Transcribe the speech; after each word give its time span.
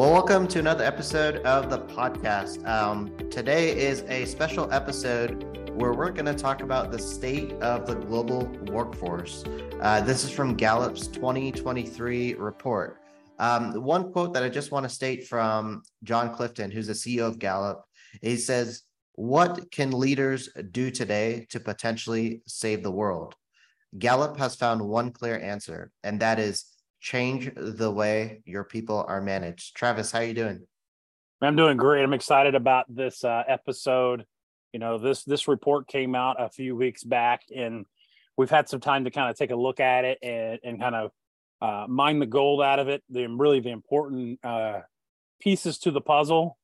Well, 0.00 0.12
welcome 0.12 0.48
to 0.48 0.58
another 0.58 0.82
episode 0.82 1.44
of 1.44 1.68
the 1.68 1.80
podcast. 1.80 2.66
Um, 2.66 3.14
today 3.28 3.78
is 3.78 4.00
a 4.08 4.24
special 4.24 4.72
episode 4.72 5.68
where 5.74 5.92
we're 5.92 6.10
going 6.10 6.24
to 6.24 6.32
talk 6.32 6.62
about 6.62 6.90
the 6.90 6.98
state 6.98 7.52
of 7.60 7.84
the 7.84 7.96
global 7.96 8.46
workforce. 8.72 9.44
Uh, 9.78 10.00
this 10.00 10.24
is 10.24 10.30
from 10.30 10.54
Gallup's 10.54 11.06
2023 11.06 12.32
report. 12.32 13.02
Um, 13.38 13.74
one 13.74 14.10
quote 14.10 14.32
that 14.32 14.42
I 14.42 14.48
just 14.48 14.70
want 14.70 14.84
to 14.84 14.88
state 14.88 15.28
from 15.28 15.82
Jon 16.02 16.34
Clifton, 16.34 16.70
who's 16.70 16.86
the 16.86 16.94
CEO 16.94 17.26
of 17.26 17.38
Gallup, 17.38 17.84
he 18.22 18.38
says, 18.38 18.84
What 19.16 19.70
can 19.70 19.90
leaders 19.90 20.48
do 20.70 20.90
today 20.90 21.46
to 21.50 21.60
potentially 21.60 22.40
save 22.46 22.82
the 22.82 22.90
world? 22.90 23.34
Gallup 23.98 24.38
has 24.38 24.54
found 24.54 24.80
one 24.80 25.10
clear 25.10 25.38
answer, 25.38 25.90
and 26.02 26.20
that 26.20 26.38
is 26.38 26.64
change 27.00 27.50
the 27.56 27.90
way 27.90 28.42
your 28.44 28.64
people 28.64 29.04
are 29.08 29.20
managed. 29.20 29.74
Travis, 29.74 30.12
how 30.12 30.20
are 30.20 30.24
you 30.24 30.34
doing? 30.34 30.66
I'm 31.42 31.56
doing 31.56 31.78
great. 31.78 32.02
I'm 32.02 32.12
excited 32.12 32.54
about 32.54 32.84
this 32.94 33.24
uh, 33.24 33.42
episode. 33.48 34.26
You 34.72 34.78
know, 34.78 34.98
this 34.98 35.24
this 35.24 35.48
report 35.48 35.88
came 35.88 36.14
out 36.14 36.36
a 36.38 36.50
few 36.50 36.76
weeks 36.76 37.02
back, 37.02 37.42
and 37.54 37.86
we've 38.36 38.50
had 38.50 38.68
some 38.68 38.80
time 38.80 39.04
to 39.04 39.10
kind 39.10 39.30
of 39.30 39.36
take 39.36 39.50
a 39.50 39.56
look 39.56 39.80
at 39.80 40.04
it 40.04 40.18
and, 40.22 40.58
and 40.62 40.80
kind 40.80 40.94
of 40.94 41.10
uh, 41.62 41.86
mine 41.88 42.18
the 42.18 42.26
gold 42.26 42.62
out 42.62 42.78
of 42.78 42.88
it. 42.88 43.02
The 43.08 43.26
really 43.26 43.60
the 43.60 43.70
important 43.70 44.38
uh, 44.44 44.80
pieces 45.40 45.78
to 45.80 45.90
the 45.90 46.00
puzzle. 46.00 46.58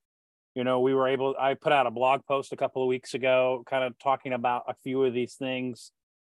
You 0.54 0.64
know, 0.64 0.80
we 0.80 0.94
were 0.94 1.08
able. 1.08 1.34
I 1.40 1.54
put 1.54 1.72
out 1.72 1.86
a 1.86 1.90
blog 1.90 2.20
post 2.26 2.52
a 2.52 2.56
couple 2.56 2.82
of 2.82 2.88
weeks 2.88 3.14
ago, 3.14 3.64
kind 3.68 3.82
of 3.82 3.98
talking 3.98 4.34
about 4.34 4.64
a 4.68 4.74
few 4.84 5.02
of 5.04 5.14
these 5.14 5.34
things, 5.34 5.90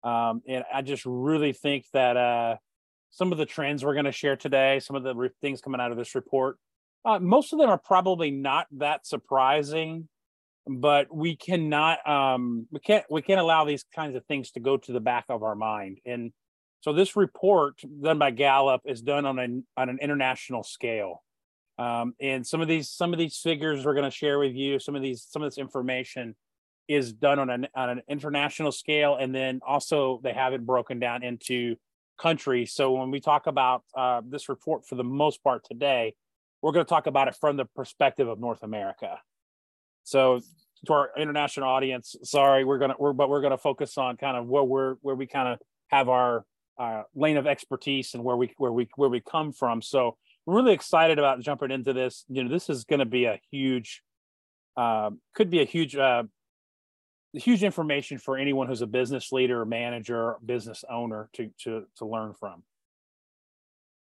um, 0.04 0.44
and 0.48 0.64
I 0.72 0.84
just 0.84 1.06
really 1.06 1.54
think 1.54 1.86
that 1.94 2.18
uh, 2.18 2.58
some 3.12 3.32
of 3.32 3.38
the 3.38 3.46
trends 3.46 3.84
we're 3.84 3.94
going 3.94 4.06
to 4.06 4.12
share 4.12 4.36
today, 4.36 4.80
some 4.80 4.96
of 4.96 5.04
the 5.04 5.16
re- 5.16 5.30
things 5.42 5.62
coming 5.62 5.82
out 5.82 5.92
of 5.92 5.98
this 5.98 6.16
report, 6.16 6.58
uh, 7.06 7.20
most 7.20 7.54
of 7.54 7.60
them 7.60 7.70
are 7.70 7.78
probably 7.78 8.32
not 8.32 8.68
that 8.72 9.08
surprising, 9.08 10.08
but 10.68 11.14
we 11.14 11.36
cannot 11.36 12.06
um, 12.08 12.68
we 12.72 12.80
can't 12.80 13.06
we 13.10 13.22
can't 13.22 13.40
allow 13.40 13.64
these 13.64 13.86
kinds 13.96 14.16
of 14.16 14.26
things 14.26 14.52
to 14.52 14.60
go 14.60 14.78
to 14.78 14.92
the 14.92 15.00
back 15.00 15.26
of 15.30 15.44
our 15.44 15.56
mind. 15.56 16.00
And 16.06 16.34
so 16.82 16.94
this 16.94 17.16
report 17.16 17.80
done 18.02 18.20
by 18.20 18.32
Gallup 18.32 18.82
is 18.86 19.02
done 19.02 19.26
on 19.26 19.40
an 19.40 19.66
on 19.78 19.90
an 19.90 20.00
international 20.02 20.64
scale. 20.64 21.24
Um, 21.80 22.16
and 22.20 22.46
some 22.46 22.60
of 22.60 22.68
these 22.68 22.90
some 22.90 23.14
of 23.14 23.20
these 23.20 23.38
figures 23.38 23.86
we're 23.86 23.94
going 23.94 24.04
to 24.04 24.12
share 24.12 24.40
with 24.40 24.54
you, 24.56 24.80
some 24.80 24.96
of 24.96 25.02
these 25.02 25.26
some 25.30 25.42
of 25.42 25.48
this 25.50 25.58
information 25.58 26.36
is 26.88 27.14
done 27.14 27.40
on 27.40 27.50
an 27.50 27.68
on 27.76 27.90
an 27.90 28.02
international 28.10 28.72
scale, 28.72 29.16
and 29.16 29.34
then 29.34 29.62
also 29.66 30.20
they 30.24 30.34
have 30.34 30.54
it 30.54 30.66
broken 30.66 31.00
down 31.00 31.24
into 31.24 31.76
country. 32.18 32.66
So 32.66 32.94
when 32.94 33.12
we 33.12 33.20
talk 33.20 33.48
about 33.48 33.84
uh, 33.96 34.22
this 34.28 34.50
report 34.50 34.86
for 34.86 34.96
the 34.96 35.04
most 35.04 35.44
part 35.44 35.64
today, 35.64 36.16
we're 36.62 36.72
going 36.72 36.86
to 36.86 36.90
talk 36.90 37.08
about 37.08 37.28
it 37.28 37.36
from 37.36 37.58
the 37.58 37.66
perspective 37.66 38.28
of 38.28 38.40
North 38.40 38.64
America. 38.64 39.20
So 40.04 40.42
to 40.86 40.94
our 40.94 41.10
international 41.18 41.70
audience, 41.70 42.16
sorry, 42.24 42.64
we're 42.64 42.78
gonna 42.78 42.96
we're 43.00 43.14
but 43.14 43.30
we're 43.30 43.42
gonna 43.42 43.58
focus 43.58 43.98
on 43.98 44.18
kind 44.18 44.38
of 44.38 44.46
where 44.46 44.64
we're 44.64 44.96
where 45.02 45.16
we 45.16 45.28
kind 45.28 45.50
of 45.50 45.60
have 45.88 46.08
our 46.08 46.46
uh, 46.78 47.04
lane 47.16 47.38
of 47.38 47.48
expertise 47.48 48.14
and 48.14 48.24
where 48.24 48.36
we 48.36 48.54
where 48.58 48.72
we 48.72 48.88
where 48.96 49.10
we 49.10 49.20
come 49.20 49.52
from. 49.52 49.82
So 49.82 50.18
we're 50.46 50.56
really 50.56 50.74
excited 50.74 51.20
about 51.20 51.42
jumping 51.42 51.72
into 51.72 51.94
this. 51.94 52.24
You 52.30 52.44
know, 52.44 52.50
this 52.50 52.70
is 52.70 52.86
going 52.86 53.00
to 53.00 53.06
be 53.06 53.26
a 53.26 53.40
huge, 53.52 54.02
uh, 54.78 55.12
could 55.36 55.50
be 55.50 55.62
a 55.62 55.66
huge 55.66 55.96
uh, 55.96 56.24
huge 57.38 57.64
information 57.64 58.18
for 58.18 58.38
anyone 58.38 58.68
who's 58.68 58.82
a 58.82 58.88
business 58.88 59.32
leader, 59.32 59.66
manager, 59.66 60.38
business 60.46 60.84
owner 60.90 61.30
to 61.34 61.50
to 61.64 61.86
to 61.98 62.06
learn 62.06 62.34
from. 62.34 62.64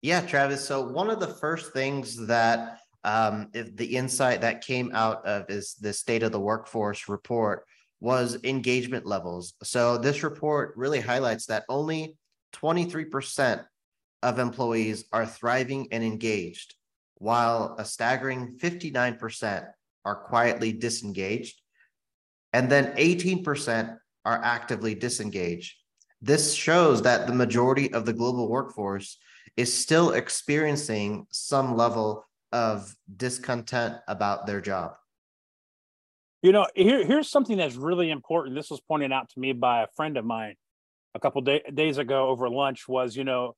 Yeah, 0.02 0.22
Travis. 0.22 0.66
So 0.66 0.88
one 0.88 1.10
of 1.10 1.20
the 1.20 1.28
first 1.28 1.74
things 1.74 2.28
that 2.28 2.80
um, 3.04 3.50
the 3.54 3.96
insight 3.98 4.42
that 4.42 4.66
came 4.66 4.92
out 4.94 5.26
of 5.26 5.50
is 5.50 5.76
the 5.76 5.94
state 5.94 6.24
of 6.24 6.32
the 6.32 6.40
workforce 6.40 7.08
report 7.08 7.66
was 8.00 8.38
engagement 8.44 9.06
levels. 9.06 9.54
So 9.64 9.98
this 9.98 10.24
report 10.24 10.74
really 10.76 11.00
highlights 11.00 11.46
that 11.48 11.66
only 11.70 12.18
23% 12.54 13.64
of 14.24 14.40
employees 14.40 15.06
are 15.12 15.26
thriving 15.26 15.88
and 15.92 16.04
engaged, 16.04 16.76
while 17.16 17.76
a 17.78 17.86
staggering 17.86 18.58
59% 18.60 19.68
are 20.04 20.16
quietly 20.16 20.72
disengaged 20.72 21.62
and 22.56 22.72
then 22.72 22.96
18% 22.96 23.98
are 24.24 24.42
actively 24.42 24.96
disengaged. 24.96 25.76
This 26.22 26.54
shows 26.54 27.02
that 27.02 27.28
the 27.28 27.34
majority 27.34 27.92
of 27.92 28.06
the 28.06 28.14
global 28.14 28.50
workforce 28.50 29.18
is 29.58 29.74
still 29.74 30.12
experiencing 30.12 31.28
some 31.32 31.76
level 31.76 32.26
of 32.54 32.96
discontent 33.18 33.96
about 34.08 34.48
their 34.48 34.62
job. 34.62 34.94
You 36.44 36.54
know, 36.54 36.66
here, 36.76 37.06
here's 37.06 37.30
something 37.30 37.58
that's 37.58 37.76
really 37.76 38.10
important. 38.10 38.56
This 38.56 38.70
was 38.70 38.80
pointed 38.80 39.12
out 39.12 39.28
to 39.32 39.40
me 39.40 39.52
by 39.52 39.84
a 39.84 39.88
friend 39.98 40.16
of 40.16 40.24
mine 40.24 40.56
a 41.14 41.20
couple 41.20 41.42
day, 41.42 41.62
days 41.74 41.98
ago 41.98 42.30
over 42.30 42.50
lunch 42.50 42.88
was, 42.88 43.18
you 43.18 43.26
know, 43.26 43.54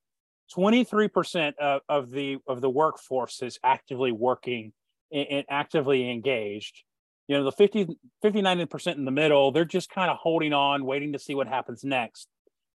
23% 0.58 1.54
of, 1.60 1.82
of 1.88 2.10
the 2.10 2.38
of 2.48 2.62
the 2.62 2.70
workforce 2.70 3.44
is 3.44 3.60
actively 3.64 4.12
working 4.12 4.74
and, 5.12 5.28
and 5.30 5.46
actively 5.50 6.10
engaged 6.10 6.82
you 7.28 7.38
know 7.38 7.44
the 7.44 7.52
50 7.52 7.98
59% 8.24 8.96
in 8.96 9.06
the 9.06 9.12
middle 9.12 9.52
they're 9.52 9.66
just 9.66 9.90
kind 9.90 10.10
of 10.10 10.18
holding 10.18 10.54
on 10.54 10.86
waiting 10.86 11.14
to 11.14 11.20
see 11.20 11.36
what 11.36 11.48
happens 11.48 11.84
next. 11.84 12.28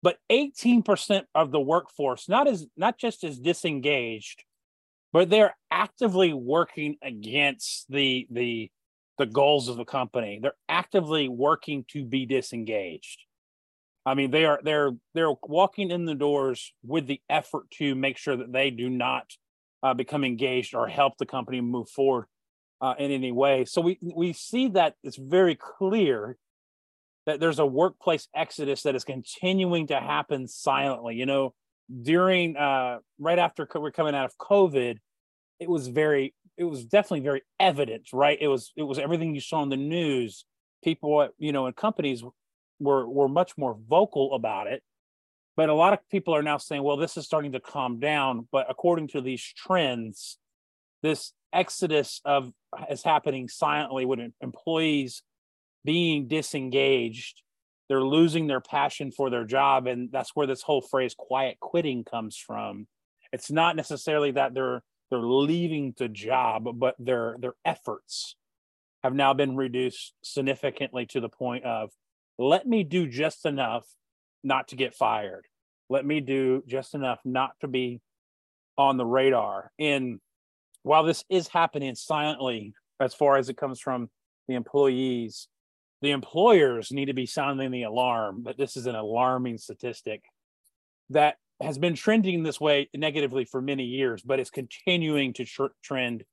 But 0.02 0.18
18% 0.30 1.22
of 1.34 1.52
the 1.52 1.60
workforce 1.60 2.28
not 2.28 2.48
as 2.48 2.66
not 2.76 2.98
just 2.98 3.24
as 3.24 3.38
disengaged 3.38 4.44
but 5.12 5.28
they're 5.28 5.56
actively 5.70 6.32
working 6.32 6.96
against 7.02 7.86
the 7.88 8.26
the 8.30 8.70
the 9.18 9.26
goals 9.26 9.68
of 9.68 9.76
the 9.76 9.84
company. 9.84 10.40
They're 10.42 10.54
actively 10.68 11.28
working 11.28 11.84
to 11.88 12.04
be 12.04 12.26
disengaged. 12.26 13.20
I 14.04 14.14
mean 14.14 14.30
they 14.30 14.44
are 14.44 14.60
they're 14.62 14.92
they're 15.14 15.34
walking 15.42 15.90
in 15.90 16.06
the 16.06 16.14
doors 16.14 16.72
with 16.84 17.06
the 17.06 17.20
effort 17.28 17.70
to 17.78 17.94
make 17.94 18.16
sure 18.16 18.36
that 18.36 18.52
they 18.52 18.70
do 18.70 18.90
not 18.90 19.30
uh, 19.82 19.94
become 19.94 20.24
engaged 20.24 20.74
or 20.74 20.88
help 20.88 21.18
the 21.18 21.26
company 21.26 21.60
move 21.60 21.88
forward 21.88 22.26
uh, 22.82 22.94
in 22.98 23.12
any 23.12 23.32
way. 23.32 23.64
So 23.64 23.80
we 23.80 23.98
we 24.02 24.32
see 24.32 24.68
that 24.68 24.96
it's 25.02 25.16
very 25.16 25.54
clear 25.54 26.36
that 27.24 27.38
there's 27.38 27.60
a 27.60 27.66
workplace 27.66 28.28
exodus 28.34 28.82
that 28.82 28.96
is 28.96 29.04
continuing 29.04 29.86
to 29.86 30.00
happen 30.00 30.48
silently. 30.48 31.14
You 31.14 31.24
know, 31.26 31.54
during 32.02 32.56
uh, 32.56 32.98
right 33.18 33.38
after 33.38 33.68
we're 33.76 33.92
coming 33.92 34.16
out 34.16 34.24
of 34.24 34.36
COVID, 34.36 34.98
it 35.60 35.70
was 35.70 35.86
very 35.86 36.34
it 36.58 36.64
was 36.64 36.84
definitely 36.84 37.20
very 37.20 37.42
evident, 37.60 38.08
right? 38.12 38.36
It 38.40 38.48
was 38.48 38.72
it 38.76 38.82
was 38.82 38.98
everything 38.98 39.34
you 39.34 39.40
saw 39.40 39.62
in 39.62 39.68
the 39.68 39.76
news. 39.76 40.44
People, 40.82 41.28
you 41.38 41.52
know, 41.52 41.66
and 41.66 41.76
companies 41.76 42.24
were 42.80 43.08
were 43.08 43.28
much 43.28 43.56
more 43.56 43.78
vocal 43.88 44.34
about 44.34 44.66
it. 44.66 44.82
But 45.56 45.68
a 45.68 45.74
lot 45.74 45.92
of 45.92 46.00
people 46.10 46.34
are 46.34 46.42
now 46.42 46.56
saying, 46.56 46.82
well, 46.82 46.96
this 46.96 47.16
is 47.16 47.26
starting 47.26 47.52
to 47.52 47.60
calm 47.60 48.00
down. 48.00 48.48
But 48.50 48.66
according 48.68 49.08
to 49.08 49.20
these 49.20 49.42
trends, 49.42 50.38
this 51.02 51.32
exodus 51.52 52.20
of 52.24 52.52
is 52.90 53.02
happening 53.02 53.48
silently 53.48 54.04
with 54.04 54.20
employees 54.40 55.22
being 55.84 56.28
disengaged 56.28 57.42
they're 57.92 58.00
losing 58.00 58.46
their 58.46 58.62
passion 58.62 59.12
for 59.12 59.28
their 59.28 59.44
job 59.44 59.86
and 59.86 60.10
that's 60.10 60.34
where 60.34 60.46
this 60.46 60.62
whole 60.62 60.80
phrase 60.80 61.14
quiet 61.14 61.60
quitting 61.60 62.04
comes 62.04 62.38
from. 62.38 62.86
It's 63.34 63.50
not 63.50 63.76
necessarily 63.76 64.30
that 64.30 64.54
they're 64.54 64.82
they're 65.10 65.20
leaving 65.20 65.94
the 65.98 66.08
job 66.08 66.66
but 66.76 66.94
their 66.98 67.36
their 67.38 67.52
efforts 67.66 68.34
have 69.02 69.14
now 69.14 69.34
been 69.34 69.56
reduced 69.56 70.14
significantly 70.22 71.04
to 71.04 71.20
the 71.20 71.28
point 71.28 71.64
of 71.64 71.90
let 72.38 72.66
me 72.66 72.82
do 72.82 73.06
just 73.06 73.44
enough 73.44 73.84
not 74.42 74.68
to 74.68 74.76
get 74.76 74.94
fired. 74.94 75.46
Let 75.90 76.06
me 76.06 76.20
do 76.20 76.62
just 76.66 76.94
enough 76.94 77.20
not 77.26 77.52
to 77.60 77.68
be 77.68 78.00
on 78.78 78.96
the 78.96 79.04
radar. 79.04 79.70
And 79.78 80.18
while 80.82 81.04
this 81.04 81.24
is 81.28 81.48
happening 81.48 81.94
silently 81.94 82.74
as 83.00 83.14
far 83.14 83.36
as 83.36 83.48
it 83.48 83.56
comes 83.56 83.80
from 83.80 84.10
the 84.48 84.54
employees, 84.54 85.48
the 86.00 86.10
employers 86.10 86.90
need 86.90 87.06
to 87.06 87.14
be 87.14 87.26
sounding 87.26 87.70
the 87.70 87.84
alarm 87.84 88.42
that 88.44 88.58
this 88.58 88.76
is 88.76 88.86
an 88.86 88.94
alarming 88.94 89.58
statistic 89.58 90.22
that 91.10 91.36
has 91.60 91.78
been 91.78 91.94
trending 91.94 92.42
this 92.42 92.60
way 92.60 92.88
negatively 92.94 93.44
for 93.44 93.62
many 93.62 93.84
years, 93.84 94.22
but 94.22 94.40
it's 94.40 94.50
continuing 94.50 95.32
to 95.32 95.44
tr- 95.44 95.66
trend 95.82 96.24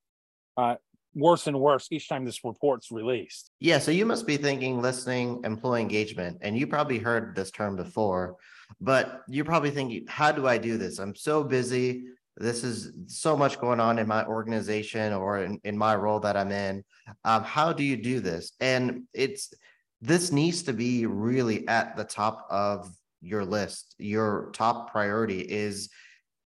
uh, 0.58 0.76
worse 1.14 1.46
and 1.48 1.60
worse 1.60 1.88
each 1.92 2.10
time 2.10 2.26
this 2.26 2.44
report's 2.44 2.92
released. 2.92 3.52
Yeah, 3.60 3.78
so 3.78 3.92
you 3.92 4.06
must 4.06 4.26
be 4.26 4.38
thinking 4.38 4.82
listening 4.82 5.42
employee 5.44 5.82
engagement, 5.82 6.38
and 6.42 6.58
you 6.58 6.66
probably 6.66 6.98
heard 6.98 7.36
this 7.36 7.52
term 7.52 7.76
before, 7.76 8.38
but 8.82 9.22
you're 9.28 9.46
probably 9.46 9.72
thinking, 9.72 10.06
how 10.08 10.32
do 10.32 10.48
I 10.48 10.58
do 10.58 10.78
this? 10.78 10.98
I'm 10.98 11.16
so 11.16 11.44
busy 11.44 12.06
this 12.40 12.64
is 12.64 12.92
so 13.08 13.36
much 13.36 13.60
going 13.60 13.80
on 13.80 14.00
in 14.00 14.08
my 14.08 14.26
organization 14.26 15.14
or 15.14 15.44
in, 15.44 15.60
in 15.64 15.78
my 15.78 15.96
role 15.96 16.20
that 16.20 16.38
i'm 16.38 16.52
in 16.52 16.84
um, 17.26 17.44
how 17.44 17.72
do 17.74 17.84
you 17.84 17.98
do 17.98 18.20
this 18.20 18.54
and 18.60 19.04
it's 19.14 19.54
this 20.02 20.32
needs 20.32 20.64
to 20.64 20.74
be 20.74 21.06
really 21.06 21.68
at 21.68 21.96
the 21.96 22.04
top 22.04 22.48
of 22.50 22.90
your 23.22 23.44
list 23.46 23.96
your 23.98 24.50
top 24.54 24.92
priority 24.92 25.42
is 25.42 25.90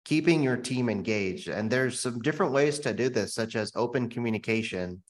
keeping 0.05 0.43
your 0.43 0.57
team 0.57 0.89
engaged. 0.89 1.47
And 1.47 1.69
there's 1.69 1.99
some 1.99 2.19
different 2.19 2.51
ways 2.51 2.79
to 2.79 2.93
do 2.93 3.09
this, 3.09 3.33
such 3.33 3.55
as 3.55 3.71
open 3.75 4.09
communication. 4.09 5.01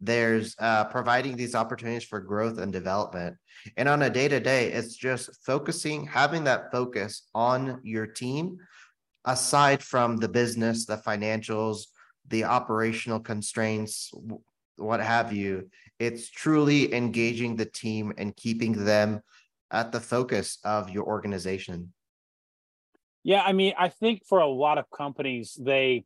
There's 0.00 0.54
uh, 0.58 0.84
providing 0.84 1.36
these 1.36 1.54
opportunities 1.54 2.04
for 2.04 2.20
growth 2.20 2.58
and 2.58 2.72
development. 2.72 3.36
And 3.76 3.88
on 3.88 4.02
a 4.02 4.10
day 4.10 4.28
to 4.28 4.40
day, 4.40 4.72
it's 4.72 4.96
just 4.96 5.30
focusing, 5.46 6.06
having 6.06 6.44
that 6.44 6.72
focus 6.72 7.28
on 7.34 7.80
your 7.82 8.06
team, 8.06 8.58
aside 9.24 9.82
from 9.82 10.16
the 10.16 10.28
business, 10.28 10.86
the 10.86 10.96
financials, 10.96 11.86
the 12.28 12.44
operational 12.44 13.20
constraints, 13.20 14.12
what 14.76 15.00
have 15.00 15.32
you. 15.32 15.68
It's 15.98 16.30
truly 16.30 16.92
engaging 16.94 17.56
the 17.56 17.66
team 17.66 18.12
and 18.18 18.34
keeping 18.36 18.84
them 18.84 19.20
at 19.70 19.92
the 19.92 20.00
focus 20.00 20.58
of 20.64 20.90
your 20.90 21.04
organization. 21.04 21.92
Yeah, 23.24 23.42
I 23.42 23.52
mean, 23.52 23.74
I 23.78 23.88
think 23.88 24.26
for 24.26 24.40
a 24.40 24.48
lot 24.48 24.78
of 24.78 24.90
companies, 24.90 25.56
they 25.60 26.04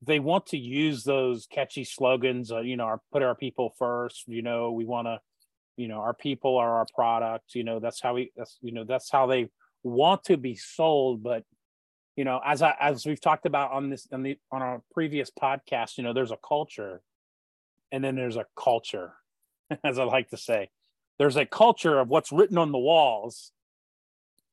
they 0.00 0.20
want 0.20 0.46
to 0.46 0.56
use 0.56 1.04
those 1.04 1.46
catchy 1.46 1.84
slogans. 1.84 2.52
Uh, 2.52 2.60
you 2.60 2.76
know, 2.76 2.84
our, 2.84 3.00
put 3.12 3.22
our 3.22 3.34
people 3.34 3.74
first. 3.78 4.24
You 4.28 4.42
know, 4.42 4.72
we 4.72 4.84
want 4.84 5.06
to, 5.06 5.20
you 5.76 5.88
know, 5.88 5.98
our 5.98 6.14
people 6.14 6.56
are 6.56 6.78
our 6.78 6.86
product. 6.94 7.54
You 7.54 7.64
know, 7.64 7.80
that's 7.80 8.00
how 8.00 8.14
we. 8.14 8.32
That's 8.36 8.56
you 8.62 8.72
know, 8.72 8.84
that's 8.84 9.10
how 9.10 9.26
they 9.26 9.48
want 9.82 10.24
to 10.24 10.36
be 10.36 10.54
sold. 10.54 11.22
But 11.22 11.44
you 12.18 12.24
know, 12.24 12.40
as 12.44 12.62
I 12.62 12.74
as 12.80 13.06
we've 13.06 13.20
talked 13.20 13.46
about 13.46 13.70
on 13.70 13.90
this 13.90 14.08
on 14.10 14.24
the 14.24 14.36
on 14.50 14.60
our 14.60 14.82
previous 14.92 15.30
podcast, 15.30 15.98
you 15.98 16.02
know, 16.02 16.12
there's 16.12 16.32
a 16.32 16.36
culture, 16.36 17.00
and 17.92 18.02
then 18.02 18.16
there's 18.16 18.34
a 18.34 18.44
culture, 18.56 19.12
as 19.84 20.00
I 20.00 20.02
like 20.02 20.30
to 20.30 20.36
say. 20.36 20.70
There's 21.20 21.36
a 21.36 21.46
culture 21.46 22.00
of 22.00 22.08
what's 22.08 22.32
written 22.32 22.58
on 22.58 22.72
the 22.72 22.78
walls, 22.78 23.52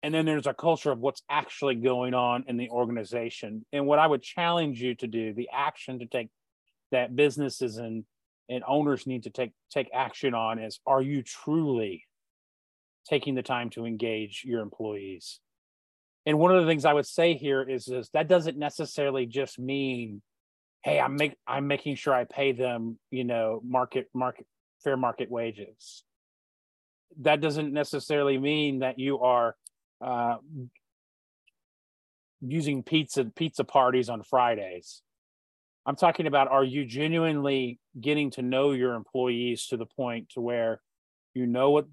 and 0.03 0.13
then 0.13 0.27
there's 0.27 0.45
a 0.45 0.53
culture 0.53 0.91
of 0.91 0.99
what's 0.99 1.23
actually 1.27 1.73
going 1.73 2.13
on 2.13 2.43
in 2.47 2.57
the 2.57 2.69
organization 2.69 3.65
and 3.73 3.87
what 3.87 3.97
i 3.97 4.05
would 4.05 4.21
challenge 4.21 4.79
you 4.79 4.93
to 4.93 5.07
do 5.07 5.33
the 5.33 5.49
action 5.51 5.97
to 5.97 6.05
take 6.05 6.29
that 6.91 7.15
businesses 7.15 7.77
and 7.77 8.05
and 8.47 8.63
owners 8.67 9.07
need 9.07 9.23
to 9.23 9.31
take 9.31 9.53
take 9.71 9.89
action 9.91 10.35
on 10.35 10.59
is 10.59 10.79
are 10.85 11.01
you 11.01 11.23
truly 11.23 12.03
taking 13.09 13.33
the 13.33 13.41
time 13.41 13.71
to 13.71 13.85
engage 13.87 14.43
your 14.45 14.61
employees 14.61 15.39
and 16.25 16.39
one 16.39 16.55
of 16.55 16.61
the 16.61 16.69
things 16.69 16.85
i 16.85 16.93
would 16.93 17.05
say 17.05 17.35
here 17.35 17.61
is, 17.61 17.87
is 17.87 18.09
that 18.13 18.27
doesn't 18.27 18.57
necessarily 18.57 19.25
just 19.25 19.59
mean 19.59 20.21
hey 20.83 20.99
i'm 20.99 21.15
make 21.15 21.35
i'm 21.47 21.67
making 21.67 21.95
sure 21.95 22.13
i 22.13 22.23
pay 22.23 22.51
them 22.51 22.97
you 23.11 23.23
know 23.23 23.61
market 23.63 24.09
market 24.13 24.45
fair 24.83 24.97
market 24.97 25.29
wages 25.29 26.03
that 27.21 27.41
doesn't 27.41 27.73
necessarily 27.73 28.37
mean 28.37 28.79
that 28.79 28.99
you 28.99 29.19
are 29.19 29.55
uh, 30.01 30.37
using 32.41 32.83
pizza 32.83 33.25
pizza 33.25 33.63
parties 33.63 34.09
on 34.09 34.23
Fridays. 34.23 35.01
I'm 35.85 35.95
talking 35.95 36.27
about 36.27 36.47
are 36.49 36.63
you 36.63 36.85
genuinely 36.85 37.79
getting 37.99 38.31
to 38.31 38.41
know 38.41 38.71
your 38.71 38.95
employees 38.95 39.67
to 39.67 39.77
the 39.77 39.85
point 39.85 40.29
to 40.29 40.41
where 40.41 40.81
you 41.33 41.45
know 41.45 41.71
what 41.71 41.87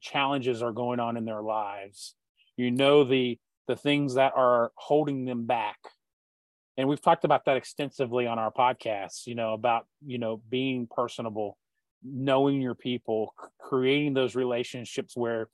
challenges 0.00 0.62
are 0.62 0.72
going 0.72 1.00
on 1.00 1.16
in 1.16 1.24
their 1.24 1.42
lives. 1.42 2.14
You 2.56 2.70
know 2.70 3.04
the 3.04 3.38
the 3.68 3.76
things 3.76 4.14
that 4.14 4.32
are 4.36 4.72
holding 4.76 5.24
them 5.24 5.46
back. 5.46 5.78
And 6.76 6.88
we've 6.88 7.00
talked 7.00 7.24
about 7.24 7.44
that 7.44 7.56
extensively 7.56 8.26
on 8.26 8.38
our 8.38 8.50
podcast, 8.50 9.26
you 9.26 9.34
know, 9.34 9.52
about, 9.52 9.86
you 10.04 10.18
know, 10.18 10.40
being 10.48 10.88
personable, 10.90 11.58
knowing 12.02 12.60
your 12.60 12.74
people, 12.74 13.34
creating 13.60 14.14
those 14.14 14.34
relationships 14.34 15.16
where 15.16 15.48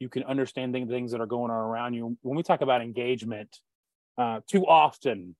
you 0.00 0.08
can 0.08 0.24
understand 0.24 0.74
the 0.74 0.84
things 0.84 1.12
that 1.12 1.20
are 1.20 1.26
going 1.26 1.50
on 1.50 1.56
around 1.56 1.94
you. 1.94 2.16
When 2.22 2.36
we 2.36 2.42
talk 2.42 2.60
about 2.60 2.82
engagement, 2.82 3.56
uh, 4.18 4.40
too 4.48 4.66
often 4.66 5.36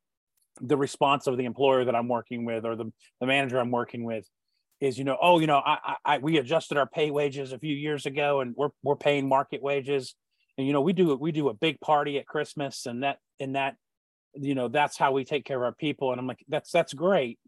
the 0.61 0.77
response 0.77 1.27
of 1.27 1.37
the 1.37 1.45
employer 1.45 1.85
that 1.85 1.97
I'm 1.97 2.09
working 2.09 2.45
with 2.45 2.65
or 2.65 2.77
the, 2.77 2.93
the 3.21 3.27
manager 3.27 3.59
I'm 3.59 3.73
working 3.73 4.05
with 4.05 4.29
is, 4.81 4.99
you 4.99 5.05
know, 5.05 5.17
oh, 5.21 5.41
you 5.41 5.47
know, 5.47 5.59
I, 5.65 5.97
I, 6.05 6.19
we 6.19 6.39
adjusted 6.39 6.79
our 6.79 6.87
pay 6.87 7.11
wages 7.11 7.53
a 7.53 7.59
few 7.59 7.75
years 7.75 8.07
ago 8.07 8.41
and 8.41 8.55
we're, 8.57 8.69
we're 8.83 8.97
paying 8.97 9.29
market 9.29 9.63
wages. 9.63 10.15
And, 10.57 10.67
you 10.67 10.73
know, 10.73 10.81
we 10.81 10.93
do, 10.93 11.15
we 11.17 11.33
do 11.33 11.49
a 11.49 11.55
big 11.55 11.81
party 11.81 12.19
at 12.19 12.27
Christmas 12.27 12.87
and 12.87 13.03
that, 13.03 13.19
and 13.41 13.57
that, 13.57 13.77
you 14.35 14.55
know, 14.55 14.69
that's 14.69 14.97
how 14.97 15.13
we 15.13 15.25
take 15.25 15.45
care 15.45 15.57
of 15.57 15.63
our 15.63 15.75
people. 15.75 16.13
And 16.13 16.21
I'm 16.21 16.27
like, 16.27 16.45
that's, 16.49 16.71
that's 16.71 16.95
great. 16.95 17.39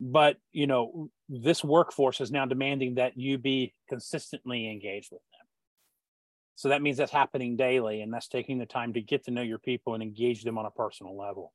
But, 0.00 0.36
you 0.52 0.66
know, 0.66 1.10
this 1.28 1.62
workforce 1.62 2.20
is 2.20 2.32
now 2.32 2.46
demanding 2.46 2.96
that 2.96 3.16
you 3.16 3.38
be 3.38 3.74
consistently 3.88 4.70
engaged 4.70 5.10
with 5.12 5.20
them. 5.32 5.46
So 6.56 6.68
that 6.68 6.82
means 6.82 6.96
that's 6.96 7.12
happening 7.12 7.56
daily, 7.56 8.02
and 8.02 8.12
that's 8.12 8.28
taking 8.28 8.58
the 8.58 8.66
time 8.66 8.92
to 8.92 9.00
get 9.00 9.24
to 9.24 9.30
know 9.30 9.42
your 9.42 9.58
people 9.58 9.94
and 9.94 10.02
engage 10.02 10.44
them 10.44 10.58
on 10.58 10.66
a 10.66 10.70
personal 10.70 11.16
level. 11.16 11.52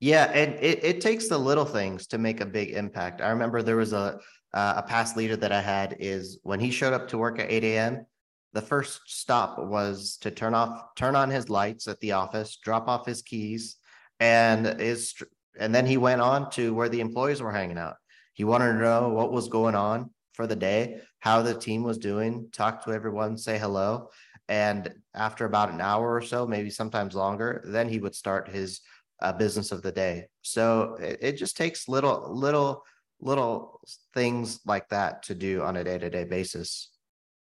Yeah, 0.00 0.24
and 0.34 0.54
it, 0.54 0.82
it 0.82 1.00
takes 1.00 1.28
the 1.28 1.38
little 1.38 1.64
things 1.64 2.08
to 2.08 2.18
make 2.18 2.40
a 2.40 2.46
big 2.46 2.70
impact. 2.70 3.20
I 3.20 3.28
remember 3.28 3.62
there 3.62 3.76
was 3.76 3.92
a 3.92 4.18
uh, 4.54 4.74
a 4.78 4.82
past 4.82 5.16
leader 5.16 5.36
that 5.36 5.52
I 5.52 5.60
had 5.60 5.96
is 5.98 6.38
when 6.42 6.60
he 6.60 6.70
showed 6.70 6.92
up 6.92 7.08
to 7.08 7.18
work 7.18 7.38
at 7.38 7.50
8 7.50 7.64
a.m. 7.64 8.04
The 8.52 8.62
first 8.62 9.00
stop 9.06 9.58
was 9.58 10.18
to 10.20 10.30
turn 10.30 10.54
off, 10.54 10.94
turn 10.94 11.16
on 11.16 11.30
his 11.30 11.48
lights 11.48 11.88
at 11.88 12.00
the 12.00 12.12
office, 12.12 12.58
drop 12.62 12.88
off 12.88 13.06
his 13.06 13.22
keys, 13.22 13.76
and 14.20 14.66
is 14.80 15.14
and 15.58 15.74
then 15.74 15.86
he 15.86 15.96
went 15.96 16.20
on 16.20 16.50
to 16.50 16.74
where 16.74 16.88
the 16.88 17.00
employees 17.00 17.42
were 17.42 17.52
hanging 17.52 17.78
out. 17.78 17.96
He 18.34 18.44
wanted 18.44 18.72
to 18.72 18.78
know 18.78 19.08
what 19.10 19.32
was 19.32 19.48
going 19.48 19.74
on 19.74 20.10
for 20.32 20.46
the 20.46 20.56
day, 20.56 21.00
how 21.20 21.42
the 21.42 21.54
team 21.54 21.82
was 21.82 21.98
doing, 21.98 22.48
talk 22.52 22.84
to 22.84 22.92
everyone, 22.92 23.36
say 23.36 23.58
hello. 23.58 24.08
And 24.48 24.92
after 25.14 25.44
about 25.44 25.70
an 25.70 25.80
hour 25.80 26.14
or 26.14 26.22
so, 26.22 26.46
maybe 26.46 26.70
sometimes 26.70 27.14
longer, 27.14 27.62
then 27.66 27.88
he 27.88 27.98
would 27.98 28.14
start 28.14 28.48
his 28.48 28.80
uh, 29.20 29.32
business 29.32 29.72
of 29.72 29.82
the 29.82 29.92
day. 29.92 30.26
So 30.42 30.96
it, 31.00 31.18
it 31.20 31.32
just 31.36 31.56
takes 31.56 31.88
little, 31.88 32.34
little, 32.34 32.84
little 33.20 33.80
things 34.14 34.60
like 34.66 34.88
that 34.88 35.22
to 35.24 35.34
do 35.34 35.62
on 35.62 35.76
a 35.76 35.84
day-to-day 35.84 36.24
basis. 36.24 36.91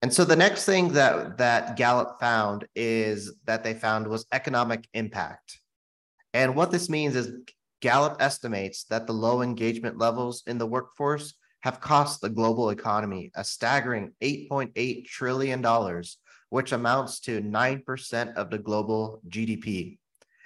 And 0.01 0.13
so 0.13 0.23
the 0.23 0.35
next 0.35 0.65
thing 0.65 0.93
that 0.93 1.37
that 1.39 1.75
Gallup 1.75 2.19
found 2.19 2.67
is 2.75 3.33
that 3.45 3.63
they 3.63 3.73
found 3.73 4.07
was 4.07 4.27
economic 4.31 4.87
impact. 4.93 5.59
And 6.33 6.55
what 6.55 6.71
this 6.71 6.89
means 6.89 7.15
is 7.15 7.31
Gallup 7.81 8.17
estimates 8.19 8.83
that 8.85 9.07
the 9.07 9.13
low 9.13 9.41
engagement 9.41 9.97
levels 9.97 10.43
in 10.45 10.57
the 10.57 10.67
workforce 10.67 11.33
have 11.61 11.81
cost 11.81 12.21
the 12.21 12.29
global 12.29 12.69
economy 12.69 13.31
a 13.35 13.43
staggering 13.43 14.13
$8.8 14.21 15.05
trillion, 15.05 16.03
which 16.49 16.71
amounts 16.71 17.19
to 17.21 17.41
9% 17.41 18.33
of 18.35 18.49
the 18.49 18.57
global 18.57 19.21
GDP. 19.27 19.97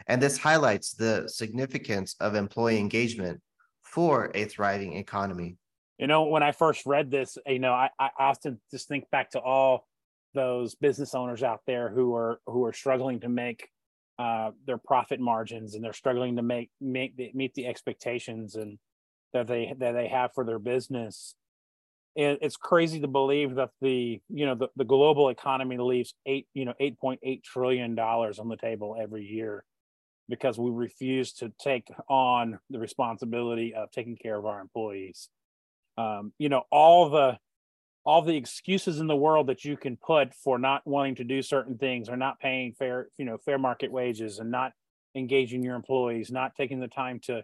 And 0.08 0.22
this 0.22 0.38
highlights 0.38 0.94
the 0.94 1.28
significance 1.28 2.16
of 2.20 2.36
employee 2.36 2.80
engagement 2.80 3.42
for 3.82 4.32
a 4.34 4.46
thriving 4.46 4.94
economy. 4.94 5.58
You 6.02 6.08
know, 6.08 6.24
when 6.24 6.42
I 6.42 6.52
first 6.52 6.88
read 6.88 7.12
this, 7.12 7.38
you 7.46 7.60
know, 7.60 7.74
I, 7.74 7.92
I 8.00 8.10
often 8.18 8.60
just 8.72 8.88
think 8.88 9.08
back 9.12 9.30
to 9.32 9.40
all 9.40 9.86
those 10.34 10.74
business 10.74 11.14
owners 11.14 11.44
out 11.44 11.62
there 11.68 11.90
who 11.90 12.16
are 12.16 12.40
who 12.48 12.66
are 12.66 12.74
struggling 12.74 13.20
to 13.20 13.30
make 13.30 13.70
uh, 14.18 14.50
their 14.66 14.80
profit 14.80 15.20
margins 15.20 15.76
and 15.76 15.84
they're 15.84 15.94
struggling 15.94 16.38
to 16.38 16.42
make, 16.42 16.72
make 16.82 17.14
meet 17.36 17.54
the 17.54 17.68
expectations 17.68 18.56
and 18.56 18.80
that 19.34 19.46
they 19.46 19.76
that 19.78 19.92
they 19.92 20.08
have 20.08 20.34
for 20.34 20.44
their 20.44 20.58
business. 20.58 21.36
And 22.18 22.40
it's 22.42 22.58
crazy 22.58 23.00
to 23.02 23.08
believe 23.08 23.54
that 23.56 23.70
the 23.80 24.20
you 24.28 24.48
know 24.48 24.56
the, 24.56 24.70
the 24.76 24.86
global 24.86 25.30
economy 25.30 25.78
leaves 25.78 26.16
eight 26.26 26.48
you 26.56 26.66
know 26.66 26.74
8.8 26.82 27.44
trillion 27.44 27.94
dollars 27.94 28.40
on 28.40 28.50
the 28.50 28.58
table 28.58 28.98
every 29.00 29.24
year 29.24 29.64
because 30.28 30.58
we 30.58 30.72
refuse 30.72 31.32
to 31.34 31.54
take 31.60 31.90
on 32.10 32.58
the 32.72 32.80
responsibility 32.80 33.76
of 33.76 33.92
taking 33.92 34.16
care 34.16 34.40
of 34.40 34.48
our 34.48 34.62
employees 34.62 35.30
um, 36.02 36.34
you 36.38 36.50
know 36.50 36.64
all 36.72 37.10
the 37.10 37.38
all 38.04 38.22
the 38.22 38.36
excuses 38.36 39.00
in 39.00 39.08
the 39.08 39.16
world 39.16 39.48
that 39.48 39.64
you 39.64 39.78
can 39.78 39.96
put 39.96 40.34
for 40.34 40.58
not 40.58 40.82
wanting 40.86 41.16
to 41.16 41.24
do 41.24 41.42
certain 41.42 41.78
things 41.78 42.10
or 42.10 42.18
not 42.18 42.40
paying 42.40 42.74
fair 42.74 43.08
you 43.18 43.26
know 43.26 43.38
fair 43.38 43.58
market 43.58 43.92
wages 43.92 44.40
and 44.40 44.50
not 44.50 44.72
engaging 45.16 45.64
your 45.64 45.76
employees 45.76 46.32
not 46.32 46.56
taking 46.56 46.80
the 46.80 46.88
time 46.88 47.20
to 47.20 47.44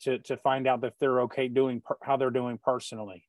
to 0.00 0.18
to 0.18 0.36
find 0.36 0.66
out 0.66 0.82
if 0.84 0.94
they're 0.98 1.22
okay 1.22 1.48
doing 1.48 1.80
per, 1.80 1.96
how 2.02 2.16
they're 2.16 2.30
doing 2.30 2.58
personally. 2.62 3.24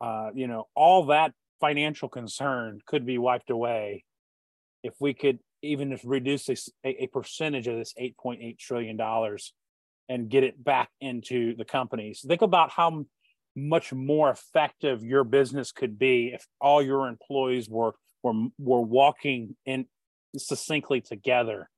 Uh, 0.00 0.30
you 0.34 0.46
know, 0.46 0.68
all 0.74 1.06
that 1.06 1.32
financial 1.60 2.08
concern 2.08 2.80
could 2.86 3.06
be 3.06 3.18
wiped 3.18 3.50
away 3.50 4.04
if 4.82 4.94
we 5.00 5.14
could 5.14 5.38
even 5.62 5.90
just 5.90 6.04
reduce 6.04 6.46
this, 6.46 6.68
a, 6.84 7.04
a 7.04 7.06
percentage 7.06 7.66
of 7.68 7.76
this 7.76 7.94
8.8 7.98 8.58
trillion 8.58 8.96
dollars 8.96 9.54
and 10.08 10.28
get 10.28 10.44
it 10.44 10.62
back 10.62 10.90
into 11.00 11.56
the 11.56 11.64
companies. 11.64 12.22
Think 12.26 12.42
about 12.42 12.70
how 12.70 13.06
much 13.56 13.92
more 13.92 14.30
effective 14.30 15.04
your 15.04 15.24
business 15.24 15.72
could 15.72 15.98
be 15.98 16.32
if 16.34 16.46
all 16.60 16.82
your 16.82 17.08
employees 17.08 17.68
were 17.68 17.92
were 18.22 18.48
were 18.58 18.80
walking 18.80 19.56
in 19.64 19.86
succinctly 20.36 21.00
together 21.00 21.70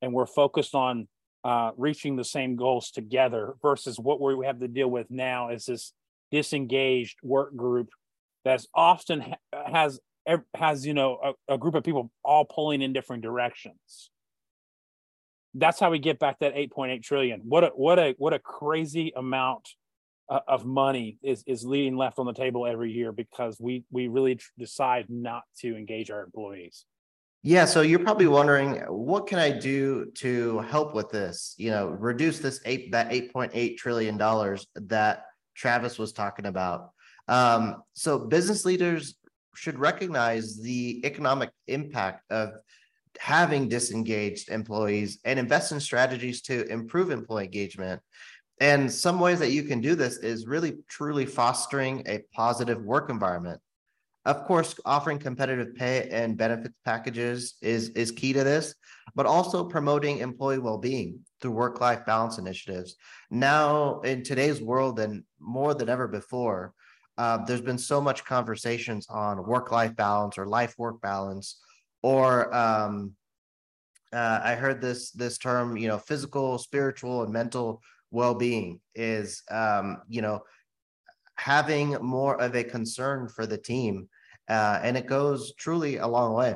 and 0.00 0.12
we're 0.12 0.26
focused 0.26 0.74
on 0.74 1.08
uh, 1.42 1.72
reaching 1.76 2.16
the 2.16 2.24
same 2.24 2.56
goals 2.56 2.90
together 2.90 3.54
versus 3.60 3.98
what 3.98 4.20
we 4.20 4.46
have 4.46 4.60
to 4.60 4.68
deal 4.68 4.88
with 4.88 5.10
now 5.10 5.50
is 5.50 5.66
this 5.66 5.92
disengaged 6.30 7.18
work 7.22 7.54
group 7.54 7.88
that's 8.44 8.66
often 8.74 9.20
ha- 9.20 9.36
has 9.72 10.00
has 10.54 10.86
you 10.86 10.94
know 10.94 11.34
a, 11.48 11.54
a, 11.54 11.58
group 11.58 11.74
of 11.74 11.84
people 11.84 12.10
all 12.22 12.44
pulling 12.44 12.80
in 12.80 12.92
different 12.92 13.22
directions 13.22 14.10
that's 15.54 15.78
how 15.78 15.90
we 15.90 15.98
get 15.98 16.18
back 16.18 16.40
that 16.40 16.54
8.8 16.54 17.02
trillion. 17.02 17.40
What 17.44 17.64
a 17.64 17.68
what 17.68 17.98
a 17.98 18.14
what 18.18 18.32
a 18.32 18.38
crazy 18.38 19.12
amount 19.16 19.68
uh, 20.28 20.40
of 20.48 20.64
money 20.64 21.18
is 21.22 21.44
is 21.46 21.64
leading 21.64 21.96
left 21.96 22.18
on 22.18 22.26
the 22.26 22.32
table 22.32 22.66
every 22.66 22.90
year 22.90 23.12
because 23.12 23.58
we 23.60 23.84
we 23.90 24.08
really 24.08 24.38
decide 24.58 25.06
not 25.08 25.42
to 25.60 25.76
engage 25.76 26.10
our 26.10 26.22
employees. 26.22 26.86
Yeah, 27.42 27.66
so 27.66 27.82
you're 27.82 27.98
probably 27.98 28.26
wondering 28.26 28.76
what 28.88 29.26
can 29.26 29.38
I 29.38 29.50
do 29.50 30.10
to 30.16 30.60
help 30.60 30.94
with 30.94 31.10
this? 31.10 31.54
You 31.58 31.70
know, 31.70 31.88
reduce 31.88 32.38
this 32.38 32.60
eight 32.64 32.90
that 32.92 33.10
8.8 33.10 33.76
trillion 33.76 34.16
dollars 34.16 34.66
that 34.74 35.24
Travis 35.54 35.98
was 35.98 36.12
talking 36.12 36.46
about. 36.46 36.90
Um, 37.28 37.82
so 37.92 38.18
business 38.18 38.64
leaders 38.64 39.16
should 39.54 39.78
recognize 39.78 40.60
the 40.60 41.04
economic 41.04 41.50
impact 41.68 42.22
of 42.30 42.54
having 43.18 43.68
disengaged 43.68 44.48
employees 44.48 45.18
and 45.24 45.38
invest 45.38 45.72
in 45.72 45.80
strategies 45.80 46.42
to 46.42 46.66
improve 46.66 47.10
employee 47.10 47.44
engagement. 47.44 48.00
And 48.60 48.90
some 48.90 49.18
ways 49.18 49.38
that 49.40 49.50
you 49.50 49.64
can 49.64 49.80
do 49.80 49.94
this 49.94 50.18
is 50.18 50.46
really 50.46 50.78
truly 50.88 51.26
fostering 51.26 52.02
a 52.06 52.22
positive 52.32 52.82
work 52.82 53.10
environment. 53.10 53.60
Of 54.24 54.44
course, 54.44 54.74
offering 54.86 55.18
competitive 55.18 55.74
pay 55.74 56.08
and 56.10 56.36
benefits 56.36 56.74
packages 56.84 57.56
is, 57.60 57.90
is 57.90 58.10
key 58.10 58.32
to 58.32 58.42
this, 58.42 58.74
but 59.14 59.26
also 59.26 59.64
promoting 59.64 60.18
employee 60.18 60.58
well-being 60.58 61.18
through 61.40 61.50
work-life 61.50 62.06
balance 62.06 62.38
initiatives. 62.38 62.96
Now, 63.30 64.00
in 64.00 64.22
today's 64.22 64.62
world 64.62 64.98
and 64.98 65.24
more 65.40 65.74
than 65.74 65.90
ever 65.90 66.08
before, 66.08 66.72
uh, 67.18 67.44
there's 67.44 67.60
been 67.60 67.78
so 67.78 68.00
much 68.00 68.24
conversations 68.24 69.06
on 69.10 69.46
work-life 69.46 69.94
balance 69.94 70.38
or 70.38 70.46
life-work 70.46 71.02
balance 71.02 71.60
or 72.04 72.54
um, 72.54 73.12
uh, 74.12 74.40
I 74.44 74.54
heard 74.54 74.82
this 74.82 75.10
this 75.10 75.38
term, 75.38 75.76
you 75.76 75.88
know, 75.88 75.98
physical, 75.98 76.58
spiritual, 76.58 77.22
and 77.22 77.32
mental 77.32 77.82
well-being 78.14 78.80
is, 78.94 79.42
um, 79.50 79.98
you 80.08 80.22
know, 80.22 80.42
having 81.36 81.90
more 82.00 82.40
of 82.40 82.54
a 82.54 82.64
concern 82.64 83.28
for 83.28 83.44
the 83.44 83.58
team, 83.58 84.08
uh, 84.48 84.80
and 84.82 84.96
it 84.96 85.06
goes 85.06 85.52
truly 85.54 85.96
a 85.96 86.06
long 86.06 86.32
way. 86.32 86.54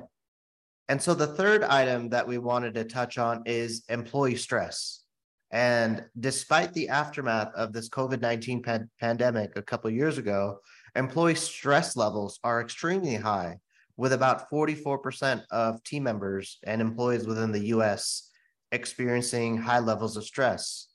And 0.88 1.02
so 1.02 1.12
the 1.12 1.26
third 1.26 1.62
item 1.64 2.08
that 2.10 2.26
we 2.26 2.38
wanted 2.38 2.74
to 2.74 2.84
touch 2.84 3.18
on 3.18 3.42
is 3.44 3.84
employee 3.88 4.36
stress. 4.36 5.02
And 5.50 6.04
despite 6.18 6.72
the 6.72 6.88
aftermath 6.88 7.52
of 7.54 7.72
this 7.72 7.88
COVID 7.88 8.20
19 8.20 8.62
pan- 8.62 8.90
pandemic 9.00 9.52
a 9.56 9.62
couple 9.62 9.90
years 9.90 10.18
ago, 10.18 10.60
employee 10.94 11.34
stress 11.34 11.96
levels 11.96 12.38
are 12.44 12.60
extremely 12.60 13.16
high 13.16 13.58
with 13.96 14.12
about 14.12 14.48
44% 14.50 15.42
of 15.50 15.82
team 15.82 16.04
members 16.04 16.58
and 16.64 16.80
employees 16.80 17.26
within 17.26 17.50
the 17.50 17.66
US 17.76 18.30
experiencing 18.72 19.56
high 19.56 19.80
levels 19.80 20.16
of 20.16 20.24
stress. 20.24 20.87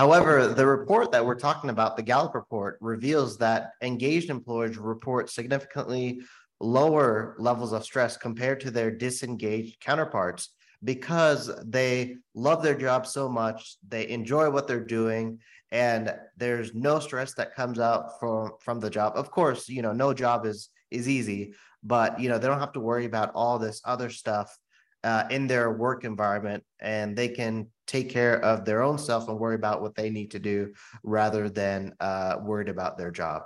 However, 0.00 0.46
the 0.54 0.66
report 0.66 1.12
that 1.12 1.26
we're 1.26 1.34
talking 1.34 1.68
about, 1.68 1.94
the 1.94 2.02
Gallup 2.02 2.34
report, 2.34 2.78
reveals 2.80 3.36
that 3.36 3.72
engaged 3.82 4.30
employees 4.30 4.78
report 4.78 5.28
significantly 5.28 6.22
lower 6.58 7.36
levels 7.38 7.74
of 7.74 7.84
stress 7.84 8.16
compared 8.16 8.60
to 8.60 8.70
their 8.70 8.90
disengaged 8.90 9.78
counterparts 9.80 10.54
because 10.82 11.50
they 11.66 12.16
love 12.34 12.62
their 12.62 12.78
job 12.78 13.06
so 13.06 13.28
much, 13.28 13.76
they 13.86 14.08
enjoy 14.08 14.48
what 14.48 14.66
they're 14.66 14.82
doing, 14.82 15.38
and 15.70 16.14
there's 16.34 16.74
no 16.74 16.98
stress 16.98 17.34
that 17.34 17.54
comes 17.54 17.78
out 17.78 18.18
from 18.18 18.52
from 18.62 18.80
the 18.80 18.88
job. 18.88 19.12
Of 19.16 19.30
course, 19.30 19.68
you 19.68 19.82
know, 19.82 19.92
no 19.92 20.14
job 20.14 20.46
is 20.46 20.70
is 20.90 21.10
easy, 21.10 21.52
but 21.82 22.18
you 22.18 22.30
know 22.30 22.38
they 22.38 22.46
don't 22.46 22.58
have 22.58 22.72
to 22.72 22.80
worry 22.80 23.04
about 23.04 23.32
all 23.34 23.58
this 23.58 23.82
other 23.84 24.08
stuff 24.08 24.58
uh, 25.04 25.24
in 25.30 25.46
their 25.46 25.72
work 25.72 26.04
environment 26.04 26.64
and 26.80 27.16
they 27.16 27.28
can 27.28 27.66
take 27.90 28.08
care 28.08 28.40
of 28.44 28.64
their 28.64 28.82
own 28.82 28.96
self 28.96 29.28
and 29.28 29.36
worry 29.36 29.56
about 29.56 29.82
what 29.82 29.96
they 29.96 30.10
need 30.10 30.30
to 30.30 30.38
do 30.38 30.72
rather 31.02 31.48
than 31.48 31.92
uh, 31.98 32.36
worried 32.40 32.68
about 32.68 32.96
their 32.96 33.10
job. 33.10 33.42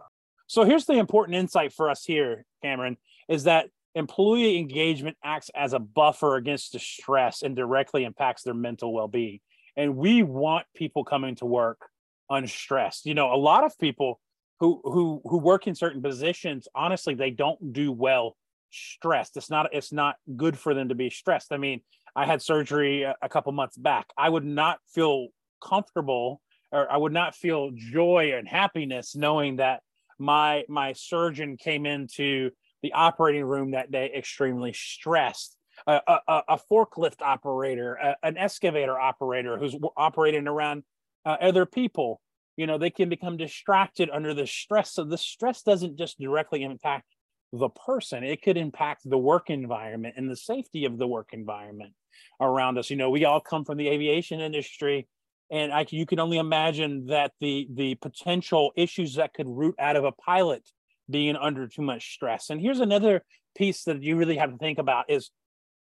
So 0.46 0.64
here's 0.64 0.84
the 0.84 0.94
important 0.94 1.36
insight 1.36 1.72
for 1.72 1.88
us 1.88 2.04
here 2.04 2.44
cameron 2.62 2.98
is 3.26 3.44
that 3.44 3.70
employee 3.94 4.58
engagement 4.58 5.16
acts 5.24 5.50
as 5.54 5.72
a 5.72 5.78
buffer 5.78 6.36
against 6.36 6.72
the 6.72 6.78
stress 6.78 7.42
and 7.42 7.56
directly 7.56 8.04
impacts 8.04 8.42
their 8.42 8.52
mental 8.52 8.92
well-being. 8.92 9.40
And 9.76 9.96
we 9.96 10.22
want 10.22 10.66
people 10.76 11.04
coming 11.04 11.36
to 11.36 11.46
work 11.46 11.80
unstressed. 12.28 13.06
You 13.06 13.14
know 13.14 13.32
a 13.32 13.40
lot 13.40 13.64
of 13.64 13.78
people 13.78 14.20
who 14.60 14.82
who 14.84 15.22
who 15.24 15.38
work 15.38 15.66
in 15.66 15.74
certain 15.74 16.02
positions 16.02 16.68
honestly 16.74 17.14
they 17.14 17.30
don't 17.30 17.72
do 17.72 17.90
well 17.90 18.36
stressed. 18.70 19.38
It's 19.38 19.48
not 19.48 19.70
it's 19.72 19.92
not 19.92 20.16
good 20.36 20.58
for 20.58 20.74
them 20.74 20.90
to 20.90 20.94
be 20.94 21.08
stressed. 21.08 21.50
I 21.50 21.56
mean 21.56 21.80
i 22.16 22.24
had 22.24 22.42
surgery 22.42 23.02
a, 23.02 23.28
couple 23.28 23.52
months 23.52 23.76
back. 23.76 24.06
I 24.16 24.28
would 24.28 24.44
not 24.44 24.78
feel 24.88 25.28
comfortable 25.62 26.40
or 26.72 26.90
i 26.90 26.96
would 26.96 27.12
not 27.12 27.34
feel 27.34 27.70
joy 27.74 28.32
and 28.34 28.46
happiness 28.46 29.16
knowing 29.16 29.56
that 29.56 29.80
my 30.18 30.64
my 30.68 30.92
surgeon 30.92 31.56
came 31.56 31.86
into 31.86 32.50
the 32.82 32.92
operating 32.92 33.44
room 33.44 33.72
that 33.72 33.90
day 33.90 34.12
extremely 34.16 34.72
stressed. 34.72 35.56
A, 35.88 36.00
a, 36.06 36.42
a 36.48 36.60
forklift 36.70 37.20
operator 37.20 37.94
a, 37.94 38.16
an 38.22 38.36
excavator 38.36 38.98
operator 38.98 39.58
who's 39.58 39.74
operating 39.96 40.46
around 40.46 40.84
uh, 41.26 41.36
other 41.40 41.66
people. 41.66 42.20
You 42.56 42.66
know 42.68 42.78
they 42.78 42.90
can 42.90 43.08
become 43.08 43.36
distracted 43.36 44.08
under 44.10 44.34
the 44.34 44.46
stress. 44.46 44.92
So 44.92 45.02
the 45.02 45.18
stress 45.18 45.62
doesn't 45.62 45.98
just 45.98 46.20
directly 46.20 46.62
impact 46.62 47.06
the 47.52 47.70
person. 47.70 48.22
It 48.22 48.42
could 48.42 48.56
impact 48.56 49.02
the 49.04 49.18
work 49.18 49.50
environment 49.50 50.14
and 50.16 50.30
the 50.30 50.36
safety 50.36 50.84
of 50.84 50.98
the 50.98 51.08
work 51.08 51.30
environment 51.32 51.92
around 52.40 52.78
us. 52.78 52.90
You 52.90 52.96
know 52.96 53.10
we 53.10 53.24
all 53.24 53.40
come 53.40 53.64
from 53.64 53.78
the 53.78 53.88
aviation 53.88 54.40
industry 54.40 55.06
and 55.50 55.72
I, 55.72 55.86
you 55.90 56.06
can 56.06 56.18
only 56.18 56.38
imagine 56.38 57.06
that 57.06 57.32
the 57.40 57.68
the 57.72 57.94
potential 57.96 58.72
issues 58.76 59.14
that 59.16 59.34
could 59.34 59.46
root 59.46 59.74
out 59.78 59.96
of 59.96 60.04
a 60.04 60.12
pilot 60.12 60.68
being 61.10 61.36
under 61.36 61.68
too 61.68 61.82
much 61.82 62.14
stress. 62.14 62.50
And 62.50 62.60
here's 62.60 62.80
another 62.80 63.24
piece 63.56 63.84
that 63.84 64.02
you 64.02 64.16
really 64.16 64.36
have 64.36 64.50
to 64.50 64.58
think 64.58 64.78
about 64.78 65.04
is 65.08 65.30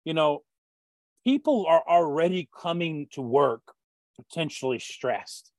you 0.04 0.14
know 0.14 0.42
people 1.24 1.66
are 1.68 1.82
already 1.86 2.48
coming 2.54 3.06
to 3.12 3.22
work 3.22 3.62
potentially 4.16 4.78
stressed. 4.78 5.52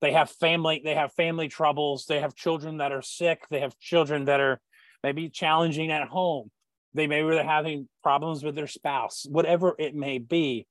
They 0.00 0.12
have 0.12 0.30
family 0.30 0.82
they 0.84 0.94
have 0.94 1.12
family 1.14 1.48
troubles 1.48 2.04
they 2.06 2.20
have 2.20 2.34
children 2.34 2.76
that 2.76 2.92
are 2.92 3.02
sick 3.02 3.46
they 3.50 3.60
have 3.60 3.78
children 3.78 4.26
that 4.26 4.38
are 4.38 4.60
maybe 5.02 5.30
challenging 5.30 5.90
at 5.90 6.08
home 6.08 6.50
they 6.94 7.06
maybe 7.06 7.28
they're 7.28 7.44
having 7.44 7.88
problems 8.02 8.42
with 8.42 8.54
their 8.54 8.66
spouse 8.66 9.26
whatever 9.28 9.74
it 9.78 9.94
may 9.94 10.18
be 10.18 10.66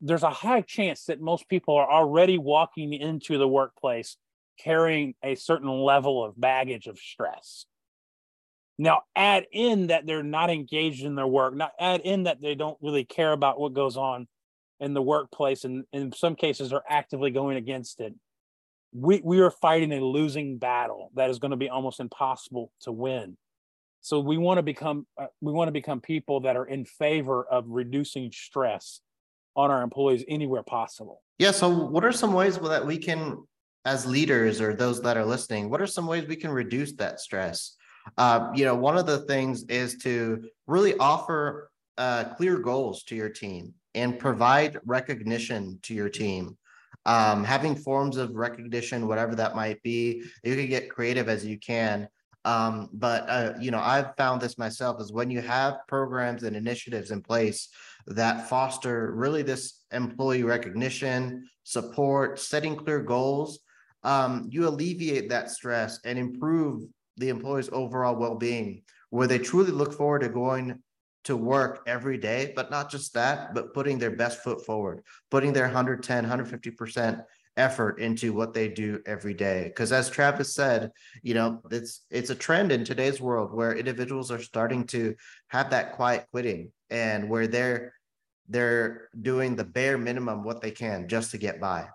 there's 0.00 0.22
a 0.22 0.30
high 0.30 0.62
chance 0.62 1.04
that 1.04 1.20
most 1.20 1.48
people 1.48 1.76
are 1.76 1.90
already 1.90 2.38
walking 2.38 2.92
into 2.92 3.36
the 3.36 3.48
workplace 3.48 4.16
carrying 4.58 5.14
a 5.22 5.34
certain 5.34 5.68
level 5.68 6.24
of 6.24 6.38
baggage 6.40 6.86
of 6.86 6.98
stress. 6.98 7.66
Now 8.78 9.02
add 9.14 9.46
in 9.52 9.88
that 9.88 10.06
they're 10.06 10.22
not 10.22 10.50
engaged 10.50 11.04
in 11.04 11.14
their 11.14 11.26
work 11.26 11.54
not 11.54 11.72
add 11.78 12.00
in 12.00 12.24
that 12.24 12.40
they 12.40 12.54
don't 12.54 12.78
really 12.80 13.04
care 13.04 13.32
about 13.32 13.60
what 13.60 13.74
goes 13.74 13.96
on 13.96 14.26
in 14.80 14.94
the 14.94 15.02
workplace 15.02 15.64
and 15.64 15.84
in 15.92 16.12
some 16.12 16.34
cases 16.34 16.72
are 16.72 16.82
actively 16.88 17.30
going 17.30 17.58
against 17.58 18.00
it. 18.00 18.14
We 18.92 19.20
we 19.22 19.40
are 19.40 19.50
fighting 19.50 19.92
a 19.92 20.00
losing 20.00 20.56
battle 20.56 21.10
that 21.14 21.28
is 21.28 21.38
going 21.38 21.50
to 21.50 21.58
be 21.58 21.68
almost 21.68 22.00
impossible 22.00 22.72
to 22.82 22.92
win 22.92 23.36
so 24.00 24.20
we 24.20 24.36
want 24.38 24.58
to 24.58 24.62
become 24.62 25.06
uh, 25.18 25.26
we 25.40 25.52
want 25.52 25.68
to 25.68 25.72
become 25.72 26.00
people 26.00 26.40
that 26.40 26.56
are 26.56 26.66
in 26.66 26.84
favor 26.84 27.44
of 27.44 27.64
reducing 27.68 28.30
stress 28.32 29.00
on 29.56 29.70
our 29.70 29.82
employees 29.82 30.24
anywhere 30.28 30.62
possible 30.62 31.22
yeah 31.38 31.50
so 31.50 31.68
what 31.68 32.04
are 32.04 32.12
some 32.12 32.32
ways 32.32 32.58
that 32.58 32.84
we 32.84 32.98
can 32.98 33.36
as 33.84 34.06
leaders 34.06 34.60
or 34.60 34.74
those 34.74 35.00
that 35.00 35.16
are 35.16 35.24
listening 35.24 35.70
what 35.70 35.80
are 35.80 35.86
some 35.86 36.06
ways 36.06 36.26
we 36.26 36.36
can 36.36 36.50
reduce 36.50 36.92
that 36.94 37.20
stress 37.20 37.76
uh, 38.18 38.48
you 38.54 38.64
know 38.64 38.74
one 38.74 38.96
of 38.96 39.06
the 39.06 39.18
things 39.20 39.64
is 39.64 39.96
to 39.96 40.42
really 40.66 40.96
offer 40.98 41.70
uh, 41.98 42.24
clear 42.36 42.58
goals 42.58 43.02
to 43.02 43.14
your 43.14 43.28
team 43.28 43.74
and 43.94 44.18
provide 44.18 44.78
recognition 44.84 45.78
to 45.82 45.94
your 45.94 46.08
team 46.08 46.56
um, 47.06 47.44
having 47.44 47.74
forms 47.74 48.16
of 48.16 48.34
recognition, 48.34 49.08
whatever 49.08 49.34
that 49.34 49.56
might 49.56 49.82
be. 49.82 50.22
You 50.44 50.56
can 50.56 50.68
get 50.68 50.90
creative 50.90 51.28
as 51.28 51.44
you 51.44 51.58
can. 51.58 52.08
Um, 52.44 52.88
but 52.92 53.28
uh, 53.28 53.52
you 53.60 53.70
know, 53.70 53.80
I've 53.80 54.16
found 54.16 54.40
this 54.40 54.56
myself 54.56 55.00
is 55.00 55.12
when 55.12 55.30
you 55.30 55.40
have 55.42 55.86
programs 55.86 56.42
and 56.42 56.56
initiatives 56.56 57.10
in 57.10 57.22
place 57.22 57.68
that 58.06 58.48
foster 58.48 59.12
really 59.12 59.42
this 59.42 59.84
employee 59.92 60.42
recognition, 60.42 61.46
support, 61.64 62.38
setting 62.38 62.76
clear 62.76 63.00
goals, 63.00 63.60
um, 64.02 64.48
you 64.50 64.66
alleviate 64.66 65.28
that 65.28 65.50
stress 65.50 66.00
and 66.04 66.18
improve 66.18 66.84
the 67.18 67.28
employee's 67.28 67.68
overall 67.72 68.16
well-being, 68.16 68.82
where 69.10 69.26
they 69.26 69.38
truly 69.38 69.70
look 69.70 69.92
forward 69.92 70.20
to 70.20 70.28
going 70.30 70.80
to 71.24 71.36
work 71.36 71.82
every 71.86 72.16
day, 72.16 72.52
but 72.56 72.70
not 72.70 72.90
just 72.90 73.12
that, 73.12 73.54
but 73.54 73.74
putting 73.74 73.98
their 73.98 74.16
best 74.16 74.42
foot 74.42 74.64
forward, 74.64 75.02
putting 75.30 75.52
their 75.52 75.64
110, 75.64 76.24
150% 76.24 77.22
effort 77.60 78.00
into 78.00 78.32
what 78.32 78.54
they 78.54 78.68
do 78.68 79.00
every 79.06 79.34
day. 79.34 79.64
Because 79.64 79.92
as 79.92 80.10
Travis 80.10 80.54
said, 80.54 80.90
you 81.22 81.34
know, 81.34 81.62
it's 81.70 82.06
it's 82.10 82.30
a 82.30 82.34
trend 82.34 82.72
in 82.72 82.84
today's 82.84 83.20
world 83.20 83.52
where 83.52 83.76
individuals 83.76 84.30
are 84.30 84.42
starting 84.42 84.84
to 84.88 85.14
have 85.48 85.70
that 85.70 85.92
quiet 85.92 86.26
quitting 86.32 86.72
and 86.88 87.28
where 87.28 87.46
they're 87.46 87.92
they're 88.48 89.08
doing 89.22 89.54
the 89.54 89.64
bare 89.64 89.98
minimum 89.98 90.42
what 90.42 90.60
they 90.60 90.72
can 90.72 91.06
just 91.06 91.30
to 91.30 91.38
get 91.38 91.60
by. 91.60 91.86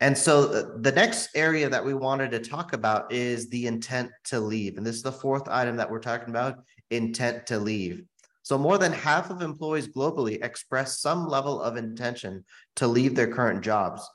And 0.00 0.16
so 0.16 0.50
uh, 0.50 0.78
the 0.80 0.92
next 0.92 1.28
area 1.36 1.68
that 1.68 1.84
we 1.84 1.92
wanted 1.92 2.30
to 2.30 2.40
talk 2.40 2.72
about 2.72 3.12
is 3.12 3.48
the 3.50 3.66
intent 3.66 4.10
to 4.24 4.40
leave. 4.40 4.78
And 4.78 4.86
this 4.86 4.96
is 4.96 5.02
the 5.02 5.12
fourth 5.12 5.46
item 5.48 5.76
that 5.76 5.90
we're 5.90 6.00
talking 6.00 6.30
about 6.30 6.64
intent 6.90 7.46
to 7.48 7.58
leave. 7.58 8.02
So 8.42 8.56
more 8.58 8.78
than 8.78 8.92
half 8.92 9.30
of 9.30 9.42
employees 9.42 9.88
globally 9.88 10.42
express 10.42 11.00
some 11.00 11.28
level 11.28 11.60
of 11.60 11.76
intention 11.76 12.44
to 12.76 12.88
leave 12.88 13.14
their 13.14 13.32
current 13.32 13.62
jobs, 13.62 14.08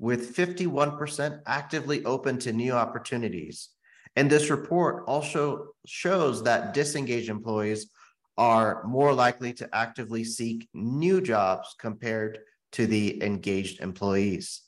with 0.00 0.34
51% 0.34 1.42
actively 1.46 2.04
open 2.04 2.38
to 2.38 2.52
new 2.52 2.72
opportunities. 2.72 3.68
And 4.16 4.28
this 4.28 4.50
report 4.50 5.04
also 5.06 5.68
shows 5.86 6.42
that 6.44 6.74
disengaged 6.74 7.28
employees 7.28 7.90
are 8.38 8.82
more 8.84 9.12
likely 9.12 9.52
to 9.52 9.68
actively 9.72 10.24
seek 10.24 10.66
new 10.72 11.20
jobs 11.20 11.76
compared 11.78 12.38
to 12.72 12.86
the 12.86 13.22
engaged 13.22 13.80
employees. 13.80 14.62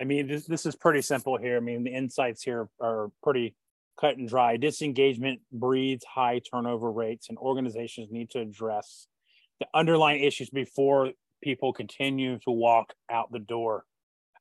I 0.00 0.04
mean, 0.04 0.26
this, 0.26 0.46
this 0.46 0.64
is 0.64 0.74
pretty 0.74 1.02
simple 1.02 1.36
here. 1.36 1.58
I 1.58 1.60
mean, 1.60 1.84
the 1.84 1.94
insights 1.94 2.42
here 2.42 2.68
are 2.80 3.10
pretty 3.22 3.54
cut 4.00 4.16
and 4.16 4.28
dry. 4.28 4.56
Disengagement 4.56 5.40
breeds 5.52 6.04
high 6.04 6.40
turnover 6.40 6.90
rates, 6.90 7.28
and 7.28 7.36
organizations 7.38 8.10
need 8.10 8.30
to 8.30 8.40
address 8.40 9.06
the 9.60 9.66
underlying 9.74 10.24
issues 10.24 10.48
before 10.50 11.12
people 11.44 11.72
continue 11.72 12.38
to 12.40 12.50
walk 12.50 12.94
out 13.10 13.30
the 13.30 13.38
door. 13.38 13.84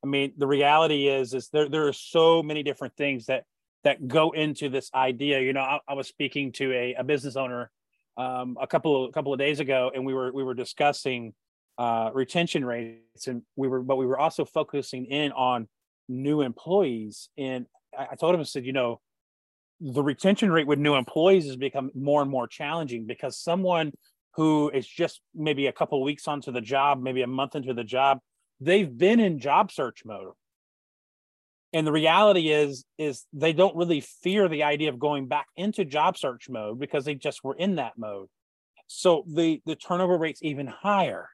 I 0.03 0.07
mean, 0.07 0.33
the 0.37 0.47
reality 0.47 1.07
is, 1.07 1.33
is 1.33 1.49
there 1.49 1.69
there 1.69 1.87
are 1.87 1.93
so 1.93 2.41
many 2.41 2.63
different 2.63 2.95
things 2.95 3.27
that 3.27 3.43
that 3.83 4.07
go 4.07 4.31
into 4.31 4.69
this 4.69 4.89
idea. 4.95 5.41
You 5.41 5.53
know, 5.53 5.61
I, 5.61 5.79
I 5.87 5.93
was 5.93 6.07
speaking 6.07 6.53
to 6.53 6.71
a, 6.73 6.95
a 6.95 7.03
business 7.03 7.35
owner 7.35 7.69
um, 8.17 8.57
a 8.59 8.67
couple 8.67 9.03
of 9.03 9.09
a 9.09 9.11
couple 9.11 9.33
of 9.33 9.39
days 9.39 9.59
ago, 9.59 9.91
and 9.93 10.05
we 10.05 10.13
were 10.13 10.31
we 10.31 10.43
were 10.43 10.53
discussing 10.53 11.33
uh, 11.77 12.09
retention 12.13 12.65
rates, 12.65 13.27
and 13.27 13.43
we 13.55 13.67
were 13.67 13.81
but 13.81 13.97
we 13.97 14.05
were 14.05 14.19
also 14.19 14.45
focusing 14.45 15.05
in 15.05 15.31
on 15.33 15.67
new 16.07 16.41
employees. 16.41 17.29
And 17.37 17.65
I, 17.97 18.09
I 18.11 18.15
told 18.15 18.33
him, 18.33 18.41
I 18.41 18.43
said, 18.43 18.65
you 18.65 18.73
know, 18.73 19.01
the 19.79 20.03
retention 20.03 20.51
rate 20.51 20.67
with 20.67 20.79
new 20.79 20.95
employees 20.95 21.45
has 21.45 21.57
become 21.57 21.91
more 21.93 22.21
and 22.21 22.31
more 22.31 22.47
challenging 22.47 23.05
because 23.05 23.37
someone 23.37 23.91
who 24.35 24.71
is 24.73 24.87
just 24.87 25.21
maybe 25.35 25.67
a 25.67 25.71
couple 25.71 26.01
weeks 26.03 26.27
onto 26.27 26.51
the 26.51 26.61
job, 26.61 27.01
maybe 27.01 27.21
a 27.21 27.27
month 27.27 27.55
into 27.55 27.73
the 27.73 27.83
job, 27.83 28.19
they've 28.59 28.97
been 28.97 29.19
in 29.19 29.39
job 29.39 29.71
search 29.71 30.03
mode. 30.05 30.33
And 31.71 31.87
the 31.87 31.91
reality 31.91 32.49
is, 32.49 32.85
is 32.97 33.25
they 33.33 33.53
don't 33.53 33.75
really 33.75 34.01
fear 34.01 34.47
the 34.47 34.63
idea 34.63 34.89
of 34.89 34.99
going 34.99 35.27
back 35.27 35.47
into 35.55 35.85
job 35.85 36.17
search 36.17 36.49
mode 36.49 36.79
because 36.79 37.05
they 37.05 37.15
just 37.15 37.43
were 37.43 37.55
in 37.55 37.75
that 37.75 37.93
mode. 37.97 38.27
So 38.87 39.23
the 39.27 39.61
the 39.65 39.75
turnover 39.75 40.17
rate's 40.17 40.43
even 40.43 40.67
higher. 40.67 41.29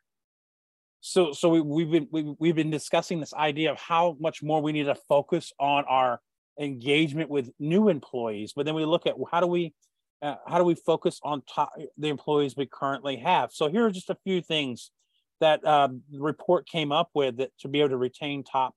So 1.01 1.33
so 1.33 1.49
we, 1.49 1.61
we've 1.61 1.91
been 1.91 2.07
we, 2.11 2.35
we've 2.39 2.55
been 2.55 2.69
discussing 2.69 3.19
this 3.19 3.33
idea 3.33 3.71
of 3.71 3.79
how 3.79 4.15
much 4.19 4.41
more 4.43 4.61
we 4.61 4.71
need 4.71 4.85
to 4.85 4.95
focus 4.95 5.51
on 5.59 5.83
our 5.89 6.21
engagement 6.59 7.29
with 7.29 7.49
new 7.57 7.87
employees 7.87 8.51
but 8.53 8.65
then 8.65 8.75
we 8.75 8.83
look 8.83 9.07
at 9.07 9.15
how 9.31 9.39
do 9.39 9.47
we 9.47 9.73
uh, 10.21 10.35
how 10.47 10.57
do 10.57 10.63
we 10.63 10.75
focus 10.75 11.19
on 11.23 11.41
top, 11.43 11.73
the 11.97 12.09
employees 12.09 12.55
we 12.55 12.65
currently 12.65 13.17
have? 13.17 13.51
So 13.51 13.69
here 13.69 13.85
are 13.85 13.91
just 13.91 14.09
a 14.09 14.17
few 14.23 14.41
things 14.41 14.91
that 15.39 15.65
uh, 15.65 15.89
the 16.11 16.19
report 16.19 16.67
came 16.67 16.91
up 16.91 17.09
with 17.13 17.37
that 17.37 17.51
to 17.59 17.67
be 17.67 17.79
able 17.79 17.89
to 17.89 17.97
retain 17.97 18.43
top 18.43 18.75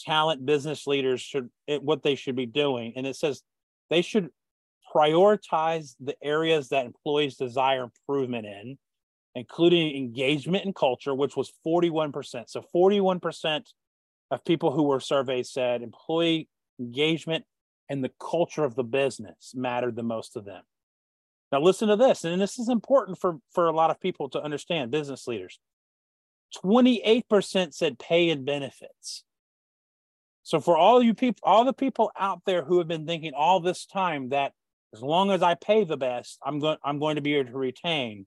talent 0.00 0.46
business 0.46 0.86
leaders 0.86 1.20
should 1.20 1.50
it, 1.66 1.82
what 1.82 2.02
they 2.02 2.14
should 2.14 2.36
be 2.36 2.46
doing. 2.46 2.92
And 2.96 3.06
it 3.06 3.16
says 3.16 3.42
they 3.90 4.02
should 4.02 4.30
prioritize 4.94 5.94
the 6.00 6.16
areas 6.22 6.68
that 6.68 6.86
employees 6.86 7.36
desire 7.36 7.84
improvement 7.84 8.46
in 8.46 8.78
including 9.34 9.94
engagement 9.94 10.64
and 10.64 10.74
culture 10.74 11.14
which 11.14 11.36
was 11.36 11.52
41% 11.66 12.48
so 12.48 12.64
41% 12.74 13.64
of 14.30 14.44
people 14.44 14.72
who 14.72 14.84
were 14.84 15.00
surveyed 15.00 15.46
said 15.46 15.82
employee 15.82 16.48
engagement, 16.78 17.44
and 17.88 18.04
the 18.04 18.12
culture 18.20 18.64
of 18.64 18.74
the 18.74 18.84
business 18.84 19.52
mattered 19.54 19.96
the 19.96 20.02
most 20.02 20.34
to 20.34 20.40
them. 20.40 20.62
Now, 21.50 21.60
listen 21.60 21.88
to 21.88 21.96
this, 21.96 22.24
and 22.24 22.40
this 22.40 22.58
is 22.58 22.68
important 22.68 23.18
for, 23.18 23.38
for 23.52 23.68
a 23.68 23.72
lot 23.72 23.90
of 23.90 24.00
people 24.00 24.28
to 24.30 24.42
understand, 24.42 24.90
business 24.90 25.26
leaders. 25.26 25.58
28% 26.62 27.74
said 27.74 27.98
pay 27.98 28.30
and 28.30 28.44
benefits. 28.44 29.24
So, 30.42 30.60
for 30.60 30.76
all 30.76 31.02
you 31.02 31.14
people, 31.14 31.40
all 31.42 31.64
the 31.64 31.72
people 31.72 32.10
out 32.18 32.42
there 32.46 32.64
who 32.64 32.78
have 32.78 32.88
been 32.88 33.06
thinking 33.06 33.32
all 33.34 33.60
this 33.60 33.86
time 33.86 34.30
that 34.30 34.52
as 34.94 35.02
long 35.02 35.30
as 35.30 35.42
I 35.42 35.54
pay 35.54 35.84
the 35.84 35.96
best, 35.96 36.38
I'm 36.44 36.58
going, 36.58 36.78
I'm 36.82 36.98
going 36.98 37.16
to 37.16 37.22
be 37.22 37.34
able 37.34 37.50
to 37.50 37.58
retain. 37.58 38.26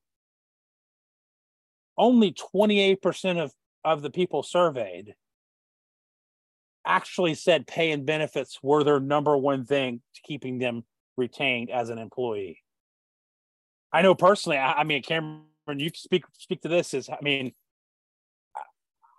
Only 1.97 2.33
28% 2.33 3.39
of, 3.39 3.51
of 3.83 4.01
the 4.01 4.11
people 4.11 4.43
surveyed 4.43 5.15
actually 6.85 7.35
said 7.35 7.67
pay 7.67 7.91
and 7.91 8.05
benefits 8.05 8.59
were 8.61 8.83
their 8.83 8.99
number 8.99 9.37
one 9.37 9.65
thing 9.65 10.01
to 10.15 10.21
keeping 10.23 10.57
them 10.59 10.83
retained 11.17 11.69
as 11.69 11.89
an 11.89 11.97
employee. 11.97 12.59
I 13.93 14.01
know 14.01 14.15
personally, 14.15 14.57
I, 14.57 14.73
I 14.73 14.83
mean, 14.83 15.03
Cameron, 15.03 15.43
you 15.77 15.91
speak 15.93 16.23
speak 16.33 16.61
to 16.61 16.67
this 16.67 16.93
is, 16.93 17.09
I 17.09 17.17
mean, 17.21 17.53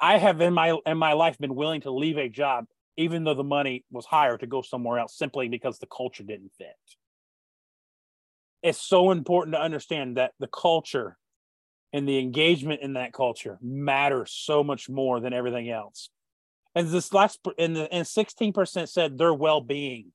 I 0.01 0.19
have 0.19 0.41
in 0.41 0.55
my 0.55 0.77
in 0.87 0.99
my 0.99 1.13
life 1.13 1.39
been 1.39 1.55
willing 1.55 1.83
to 1.83 1.91
leave 1.91 2.19
a 2.19 2.29
job 2.29 2.67
even 2.97 3.25
though 3.25 3.35
the 3.35 3.45
money 3.45 3.85
was 3.91 4.05
higher 4.05 4.37
to 4.37 4.47
go 4.47 4.63
somewhere 4.63 4.99
else 4.99 5.17
simply 5.17 5.49
because 5.49 5.79
the 5.79 5.87
culture 5.87 6.23
didn't 6.23 6.53
fit. 6.59 6.77
It's 8.63 8.81
so 8.81 9.11
important 9.11 9.55
to 9.55 9.61
understand 9.61 10.19
that 10.19 10.33
the 10.39 10.47
culture 10.47 11.17
and 11.93 12.07
the 12.07 12.19
engagement 12.19 12.83
in 12.83 12.95
that 12.95 13.13
culture 13.13 13.59
matters 13.61 14.31
so 14.33 14.63
much 14.63 14.89
more 14.89 15.21
than 15.21 15.33
everything 15.33 15.71
else. 15.71 16.11
And 16.75 16.89
this 16.89 17.13
last 17.13 17.41
and 17.59 17.77
the 17.77 17.93
and 17.93 18.07
16% 18.07 18.89
said 18.89 19.19
their 19.19 19.35
well-being, 19.35 20.13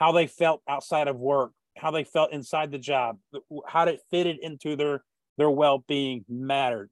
how 0.00 0.12
they 0.12 0.26
felt 0.26 0.62
outside 0.68 1.08
of 1.08 1.16
work, 1.16 1.52
how 1.76 1.90
they 1.90 2.04
felt 2.04 2.32
inside 2.32 2.70
the 2.70 2.78
job, 2.78 3.18
how 3.66 3.84
it 3.84 4.00
fitted 4.10 4.38
into 4.40 4.76
their 4.76 5.02
their 5.36 5.50
well-being 5.50 6.24
mattered. 6.28 6.90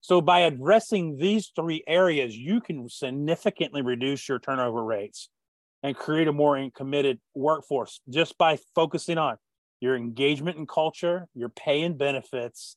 So 0.00 0.20
by 0.20 0.40
addressing 0.40 1.18
these 1.18 1.50
three 1.54 1.82
areas, 1.86 2.36
you 2.36 2.60
can 2.60 2.88
significantly 2.88 3.82
reduce 3.82 4.28
your 4.28 4.38
turnover 4.38 4.82
rates 4.82 5.28
and 5.82 5.96
create 5.96 6.28
a 6.28 6.32
more 6.32 6.70
committed 6.74 7.20
workforce 7.34 8.00
just 8.08 8.38
by 8.38 8.58
focusing 8.74 9.18
on 9.18 9.36
your 9.80 9.96
engagement 9.96 10.58
and 10.58 10.68
culture, 10.68 11.26
your 11.34 11.48
pay 11.48 11.82
and 11.82 11.98
benefits, 11.98 12.76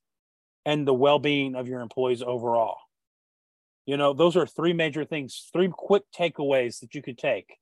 and 0.66 0.88
the 0.88 0.94
well-being 0.94 1.56
of 1.56 1.68
your 1.68 1.82
employees 1.82 2.22
overall. 2.22 2.78
You 3.86 3.98
know, 3.98 4.14
those 4.14 4.38
are 4.38 4.48
three 4.48 4.74
major 4.74 5.04
things, 5.04 5.50
three 5.52 5.70
quick 5.72 6.04
takeaways 6.18 6.80
that 6.80 6.96
you 6.96 7.02
could 7.02 7.18
take. 7.18 7.58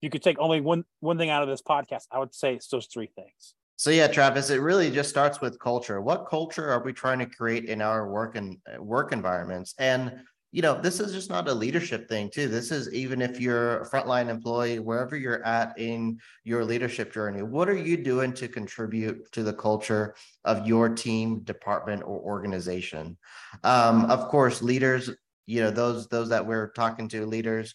You 0.00 0.10
could 0.10 0.22
take 0.22 0.38
only 0.38 0.60
one 0.60 0.84
one 1.00 1.18
thing 1.18 1.30
out 1.30 1.42
of 1.42 1.48
this 1.48 1.62
podcast. 1.62 2.04
I 2.10 2.18
would 2.18 2.34
say 2.34 2.54
it's 2.54 2.68
those 2.68 2.86
three 2.86 3.10
things. 3.14 3.54
So 3.76 3.90
yeah, 3.90 4.08
Travis, 4.08 4.50
it 4.50 4.60
really 4.60 4.90
just 4.90 5.08
starts 5.08 5.40
with 5.40 5.58
culture. 5.58 6.00
What 6.00 6.26
culture 6.28 6.68
are 6.68 6.82
we 6.82 6.92
trying 6.92 7.18
to 7.20 7.26
create 7.26 7.64
in 7.66 7.80
our 7.80 8.10
work 8.10 8.36
and 8.36 8.58
work 8.78 9.12
environments? 9.12 9.74
And 9.78 10.20
you 10.52 10.62
know, 10.62 10.80
this 10.80 10.98
is 10.98 11.12
just 11.12 11.30
not 11.30 11.48
a 11.48 11.54
leadership 11.54 12.08
thing, 12.08 12.28
too. 12.28 12.48
This 12.48 12.72
is 12.72 12.92
even 12.92 13.22
if 13.22 13.40
you're 13.40 13.82
a 13.82 13.88
frontline 13.88 14.28
employee, 14.28 14.80
wherever 14.80 15.16
you're 15.16 15.44
at 15.44 15.78
in 15.78 16.18
your 16.42 16.64
leadership 16.64 17.12
journey, 17.12 17.42
what 17.42 17.68
are 17.68 17.76
you 17.76 17.96
doing 17.96 18.32
to 18.32 18.48
contribute 18.48 19.30
to 19.30 19.44
the 19.44 19.52
culture 19.52 20.16
of 20.44 20.66
your 20.66 20.88
team, 20.88 21.40
department, 21.40 22.02
or 22.02 22.18
organization? 22.18 23.16
Um, 23.62 24.06
of 24.06 24.26
course, 24.26 24.60
leaders 24.60 25.10
you 25.50 25.60
know 25.60 25.70
those 25.70 26.06
those 26.06 26.28
that 26.28 26.46
we're 26.46 26.68
talking 26.68 27.08
to 27.08 27.26
leaders 27.26 27.74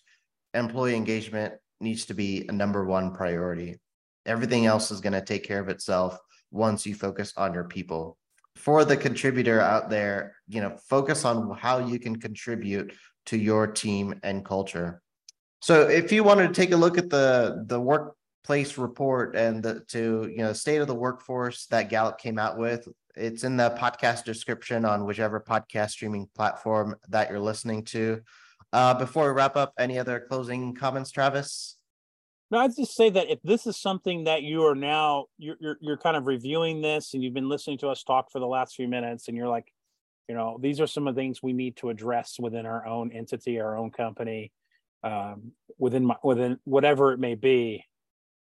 employee 0.53 0.95
engagement 0.95 1.53
needs 1.81 2.05
to 2.05 2.13
be 2.13 2.45
a 2.47 2.51
number 2.53 2.85
one 2.85 3.13
priority. 3.13 3.77
Everything 4.25 4.65
else 4.65 4.91
is 4.91 5.01
going 5.01 5.13
to 5.13 5.21
take 5.21 5.43
care 5.43 5.59
of 5.59 5.67
itself 5.67 6.17
once 6.51 6.85
you 6.85 6.95
focus 6.95 7.33
on 7.35 7.53
your 7.53 7.65
people. 7.65 8.17
For 8.55 8.85
the 8.85 8.95
contributor 8.95 9.59
out 9.59 9.89
there 9.89 10.35
you 10.47 10.61
know 10.61 10.77
focus 10.89 11.25
on 11.25 11.55
how 11.57 11.85
you 11.85 11.99
can 11.99 12.15
contribute 12.15 12.93
to 13.25 13.38
your 13.38 13.67
team 13.67 14.17
and 14.23 14.45
culture. 14.45 15.01
So 15.61 15.89
if 15.89 16.13
you 16.13 16.23
wanted 16.23 16.47
to 16.47 16.53
take 16.53 16.71
a 16.71 16.77
look 16.77 16.97
at 16.97 17.09
the 17.09 17.65
the 17.67 17.81
workplace 17.81 18.77
report 18.77 19.35
and 19.35 19.61
the 19.61 19.81
to 19.89 20.31
you 20.31 20.43
know 20.43 20.53
state 20.53 20.77
of 20.77 20.88
the 20.88 20.95
workforce 20.95 21.65
that 21.67 21.89
gallup 21.89 22.19
came 22.19 22.39
out 22.39 22.57
with 22.57 22.88
it's 23.15 23.43
in 23.43 23.58
the 23.58 23.71
podcast 23.71 24.23
description 24.23 24.86
on 24.86 25.06
whichever 25.06 25.39
podcast 25.39 25.91
streaming 25.91 26.28
platform 26.36 26.95
that 27.10 27.30
you're 27.30 27.39
listening 27.39 27.84
to. 27.86 28.21
Uh, 28.73 28.93
before 28.93 29.25
we 29.25 29.36
wrap 29.36 29.56
up, 29.56 29.73
any 29.80 29.97
other 29.97 30.25
closing 30.28 30.73
comments, 30.73 31.12
Travis? 31.12 31.78
No, 32.51 32.60
I'd 32.60 32.75
just 32.75 32.95
say 32.95 33.10
that 33.10 33.30
if 33.30 33.39
this 33.43 33.65
is 33.65 33.80
something 33.80 34.25
that 34.25 34.43
you 34.43 34.65
are 34.65 34.75
now 34.75 35.25
you're, 35.38 35.56
you're 35.60 35.78
you're 35.82 35.97
kind 35.97 36.15
of 36.15 36.28
reviewing 36.28 36.82
this 36.82 37.13
and 37.13 37.23
you've 37.23 37.34
been 37.34 37.49
listening 37.49 37.78
to 37.80 37.88
us 37.88 38.04
talk 38.04 38.32
for 38.32 38.39
the 38.39 38.45
last 38.45 38.75
few 38.75 38.88
minutes 38.88 39.28
and 39.28 39.36
you're 39.36 39.47
like, 39.47 39.71
you 40.30 40.36
know, 40.36 40.58
these 40.62 40.80
are 40.80 40.88
some 40.88 41.08
of 41.08 41.15
the 41.15 41.21
things 41.21 41.41
we 41.41 41.54
need 41.54 41.75
to 41.78 41.89
address 41.89 42.36
within 42.39 42.65
our 42.65 42.86
own 42.86 43.12
entity, 43.12 43.60
our 43.60 43.78
own 43.78 43.91
company, 43.91 44.51
um, 45.04 45.51
within 45.78 46.06
my, 46.06 46.15
within 46.23 46.60
whatever 46.65 47.13
it 47.13 47.19
may 47.19 47.36
be. 47.36 47.84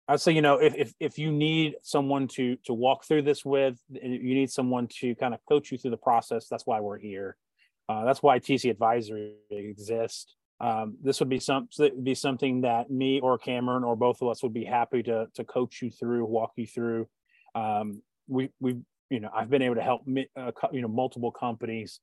I'd 0.09 0.19
say, 0.19 0.31
you 0.31 0.41
know, 0.41 0.57
if, 0.57 0.73
if 0.75 0.93
if 0.99 1.19
you 1.19 1.31
need 1.31 1.75
someone 1.83 2.27
to 2.29 2.55
to 2.65 2.73
walk 2.73 3.05
through 3.05 3.21
this 3.21 3.45
with, 3.45 3.79
you 3.91 4.33
need 4.33 4.49
someone 4.49 4.87
to 5.01 5.13
kind 5.15 5.35
of 5.35 5.39
coach 5.47 5.71
you 5.71 5.77
through 5.77 5.91
the 5.91 5.97
process. 5.97 6.47
That's 6.47 6.65
why 6.65 6.79
we're 6.79 6.97
here. 6.97 7.37
Uh, 7.87 8.05
that's 8.05 8.23
why 8.23 8.39
TC 8.39 8.71
Advisory 8.71 9.35
exists. 9.51 10.35
Um, 10.59 10.97
this 11.03 11.19
would 11.19 11.29
be 11.29 11.39
some 11.39 11.69
would 11.77 12.03
be 12.03 12.15
something 12.15 12.61
that 12.61 12.89
me 12.89 13.19
or 13.19 13.37
Cameron 13.37 13.83
or 13.83 13.95
both 13.95 14.23
of 14.23 14.29
us 14.29 14.41
would 14.41 14.53
be 14.53 14.65
happy 14.65 15.03
to 15.03 15.27
to 15.35 15.43
coach 15.43 15.79
you 15.83 15.91
through, 15.91 16.25
walk 16.25 16.53
you 16.55 16.65
through. 16.65 17.07
Um, 17.53 18.01
we 18.27 18.49
we 18.59 18.77
you 19.11 19.19
know 19.19 19.29
I've 19.31 19.51
been 19.51 19.61
able 19.61 19.75
to 19.75 19.83
help 19.83 20.07
uh, 20.35 20.51
you 20.71 20.81
know 20.81 20.87
multiple 20.87 21.31
companies 21.31 21.99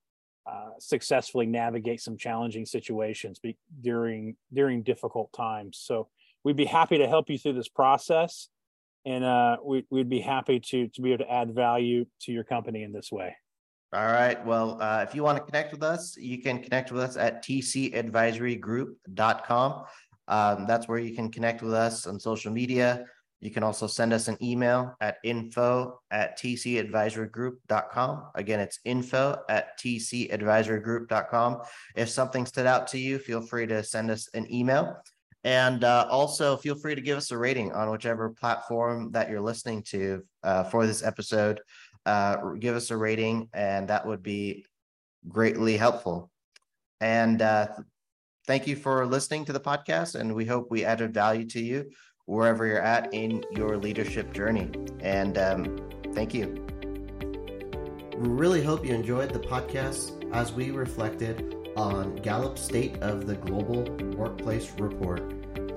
uh, 0.47 0.71
successfully 0.79 1.47
navigate 1.47 2.01
some 2.01 2.16
challenging 2.16 2.66
situations 2.66 3.40
be, 3.40 3.57
during 3.81 4.37
during 4.53 4.85
difficult 4.85 5.33
times. 5.33 5.77
So 5.83 6.07
we'd 6.46 6.56
be 6.56 6.64
happy 6.64 6.96
to 6.98 7.09
help 7.09 7.28
you 7.28 7.37
through 7.37 7.54
this 7.54 7.68
process, 7.68 8.48
and 9.04 9.24
uh, 9.24 9.56
we, 9.64 9.85
we'd 9.90 10.09
be 10.09 10.20
happy 10.20 10.61
to 10.61 10.87
to 10.87 11.02
be 11.02 11.12
able 11.12 11.24
to 11.24 11.32
add 11.32 11.52
value 11.52 12.06
to 12.20 12.30
your 12.30 12.44
company 12.44 12.85
in 12.85 12.92
this 12.92 13.11
way. 13.11 13.35
All 13.92 14.06
right. 14.06 14.46
Well, 14.46 14.80
uh, 14.80 15.04
if 15.06 15.14
you 15.14 15.22
want 15.24 15.38
to 15.38 15.44
connect 15.44 15.72
with 15.72 15.82
us, 15.82 16.16
you 16.16 16.40
can 16.40 16.62
connect 16.62 16.92
with 16.92 17.02
us 17.02 17.16
at 17.16 17.44
tcadvisorygroup.com. 17.44 19.85
Um, 20.28 20.66
that's 20.68 20.87
where 20.87 20.98
you 20.98 21.16
can 21.16 21.32
connect 21.32 21.62
with 21.62 21.74
us 21.74 22.06
on 22.06 22.20
social 22.20 22.52
media. 22.52 23.06
You 23.40 23.50
can 23.50 23.64
also 23.64 23.88
send 23.88 24.12
us 24.12 24.28
an 24.28 24.37
email 24.40 24.94
at 25.00 25.16
info 25.24 25.98
at 26.11 26.38
tcadvisorygroup.com. 26.38 28.24
Again, 28.35 28.61
it's 28.61 28.78
info 28.85 29.37
at 29.48 29.76
tcadvisorygroup.com. 29.78 31.62
If 31.96 32.09
something 32.09 32.46
stood 32.46 32.66
out 32.66 32.87
to 32.88 32.98
you, 32.98 33.18
feel 33.18 33.40
free 33.40 33.66
to 33.66 33.82
send 33.82 34.11
us 34.11 34.28
an 34.35 34.52
email. 34.52 34.96
And 35.44 35.85
uh, 35.85 36.07
also 36.11 36.57
feel 36.57 36.75
free 36.75 36.94
to 36.94 37.01
give 37.01 37.18
us 37.18 37.31
a 37.31 37.38
rating 37.38 37.72
on 37.72 37.90
whichever 37.90 38.31
platform 38.31 39.12
that 39.12 39.31
you're 39.31 39.40
listening 39.40 39.83
to 39.90 40.25
uh, 40.42 40.64
for 40.64 40.87
this 40.87 41.05
episode. 41.05 41.61
Uh, 42.05 42.55
give 42.59 42.75
us 42.75 42.90
a 42.90 42.96
rating, 42.96 43.49
and 43.53 43.88
that 43.88 44.07
would 44.07 44.22
be 44.22 44.64
greatly 45.29 45.77
helpful. 45.77 46.31
And 47.01 47.42
uh, 47.42 47.68
thank 48.46 48.66
you 48.66 48.77
for 48.77 49.07
listening 49.07 49.44
to 49.46 49.53
the 49.53 49.61
podcast, 49.61 50.14
and 50.14 50.35
we 50.35 50.44
hope 50.44 50.70
we 50.70 50.85
added 50.85 51.14
value 51.14 51.46
to 51.46 51.61
you 51.61 51.90
wherever 52.27 52.66
you're 52.66 52.83
at 52.83 53.12
in 53.14 53.44
your 53.53 53.77
leadership 53.77 54.33
journey. 54.33 54.70
And 55.01 55.38
um, 55.38 55.77
thank 56.12 56.35
you. 56.35 56.66
We 58.16 58.29
really 58.29 58.62
hope 58.62 58.85
you 58.85 58.94
enjoyed 58.94 59.31
the 59.33 59.40
podcast 59.40 60.33
as 60.33 60.53
we 60.53 60.70
reflected 60.70 61.65
on 61.77 62.17
Gallup 62.17 62.59
State 62.59 63.01
of 63.03 63.27
the 63.27 63.35
Global 63.35 63.83
Workplace 64.17 64.71
Report. 64.79 65.23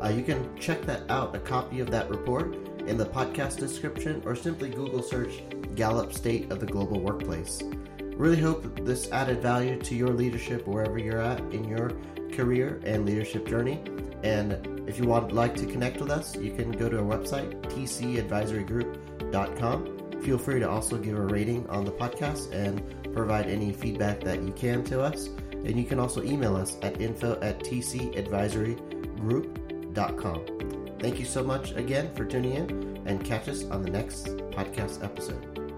Uh, 0.02 0.08
you 0.10 0.24
can 0.24 0.58
check 0.58 0.82
that 0.84 1.04
out, 1.10 1.36
a 1.36 1.40
copy 1.40 1.82
of 1.82 1.92
that 1.92 2.10
report, 2.10 2.56
in 2.88 2.96
the 2.98 3.06
podcast 3.06 3.58
description, 3.58 4.24
or 4.26 4.36
simply 4.36 4.70
Google 4.70 5.04
search 5.04 5.44
Gallup 5.76 6.14
State 6.14 6.52
of 6.52 6.60
the 6.60 6.66
Global 6.66 7.00
Workplace. 7.00 7.62
Really 8.16 8.40
hope 8.40 8.84
this 8.86 9.12
added 9.12 9.42
value 9.42 9.80
to 9.82 9.96
your 9.96 10.10
leadership 10.10 10.68
wherever 10.68 10.98
you're 10.98 11.22
at 11.22 11.40
in 11.54 11.64
your 11.66 11.92
career 12.34 12.82
and 12.86 13.06
leadership 13.06 13.48
journey. 13.48 13.82
And 14.24 14.90
if 14.90 15.00
you 15.00 15.06
would 15.06 15.32
like 15.32 15.56
to 15.56 15.66
connect 15.66 16.02
with 16.02 16.12
us, 16.12 16.36
you 16.36 16.52
can 16.52 16.72
go 16.72 16.90
to 16.90 16.98
our 16.98 17.04
website, 17.04 17.62
tcadvisorygroup.com. 17.64 20.22
Feel 20.22 20.38
free 20.38 20.60
to 20.60 20.70
also 20.70 20.98
give 20.98 21.18
a 21.18 21.22
rating 21.22 21.66
on 21.70 21.86
the 21.86 21.92
podcast 21.92 22.52
and 22.52 22.84
provide 23.14 23.48
any 23.48 23.72
feedback 23.72 24.20
that 24.22 24.44
you 24.44 24.52
can 24.52 24.84
to 24.86 25.02
us. 25.02 25.30
And 25.66 25.78
you 25.78 25.84
can 25.84 26.00
also 26.00 26.24
email 26.24 26.56
us 26.56 26.78
at 26.82 27.02
info 27.02 27.38
at 27.42 27.60
tcadvisorygroup.com. 27.60 30.46
Thank 31.00 31.20
you 31.20 31.26
so 31.26 31.44
much 31.44 31.72
again 31.72 32.14
for 32.14 32.26
tuning 32.26 32.54
in 32.54 33.02
and 33.06 33.24
catch 33.24 33.48
us 33.48 33.64
on 33.66 33.82
the 33.82 33.90
next 33.90 34.28
podcast 34.52 35.04
episode. 35.04 35.69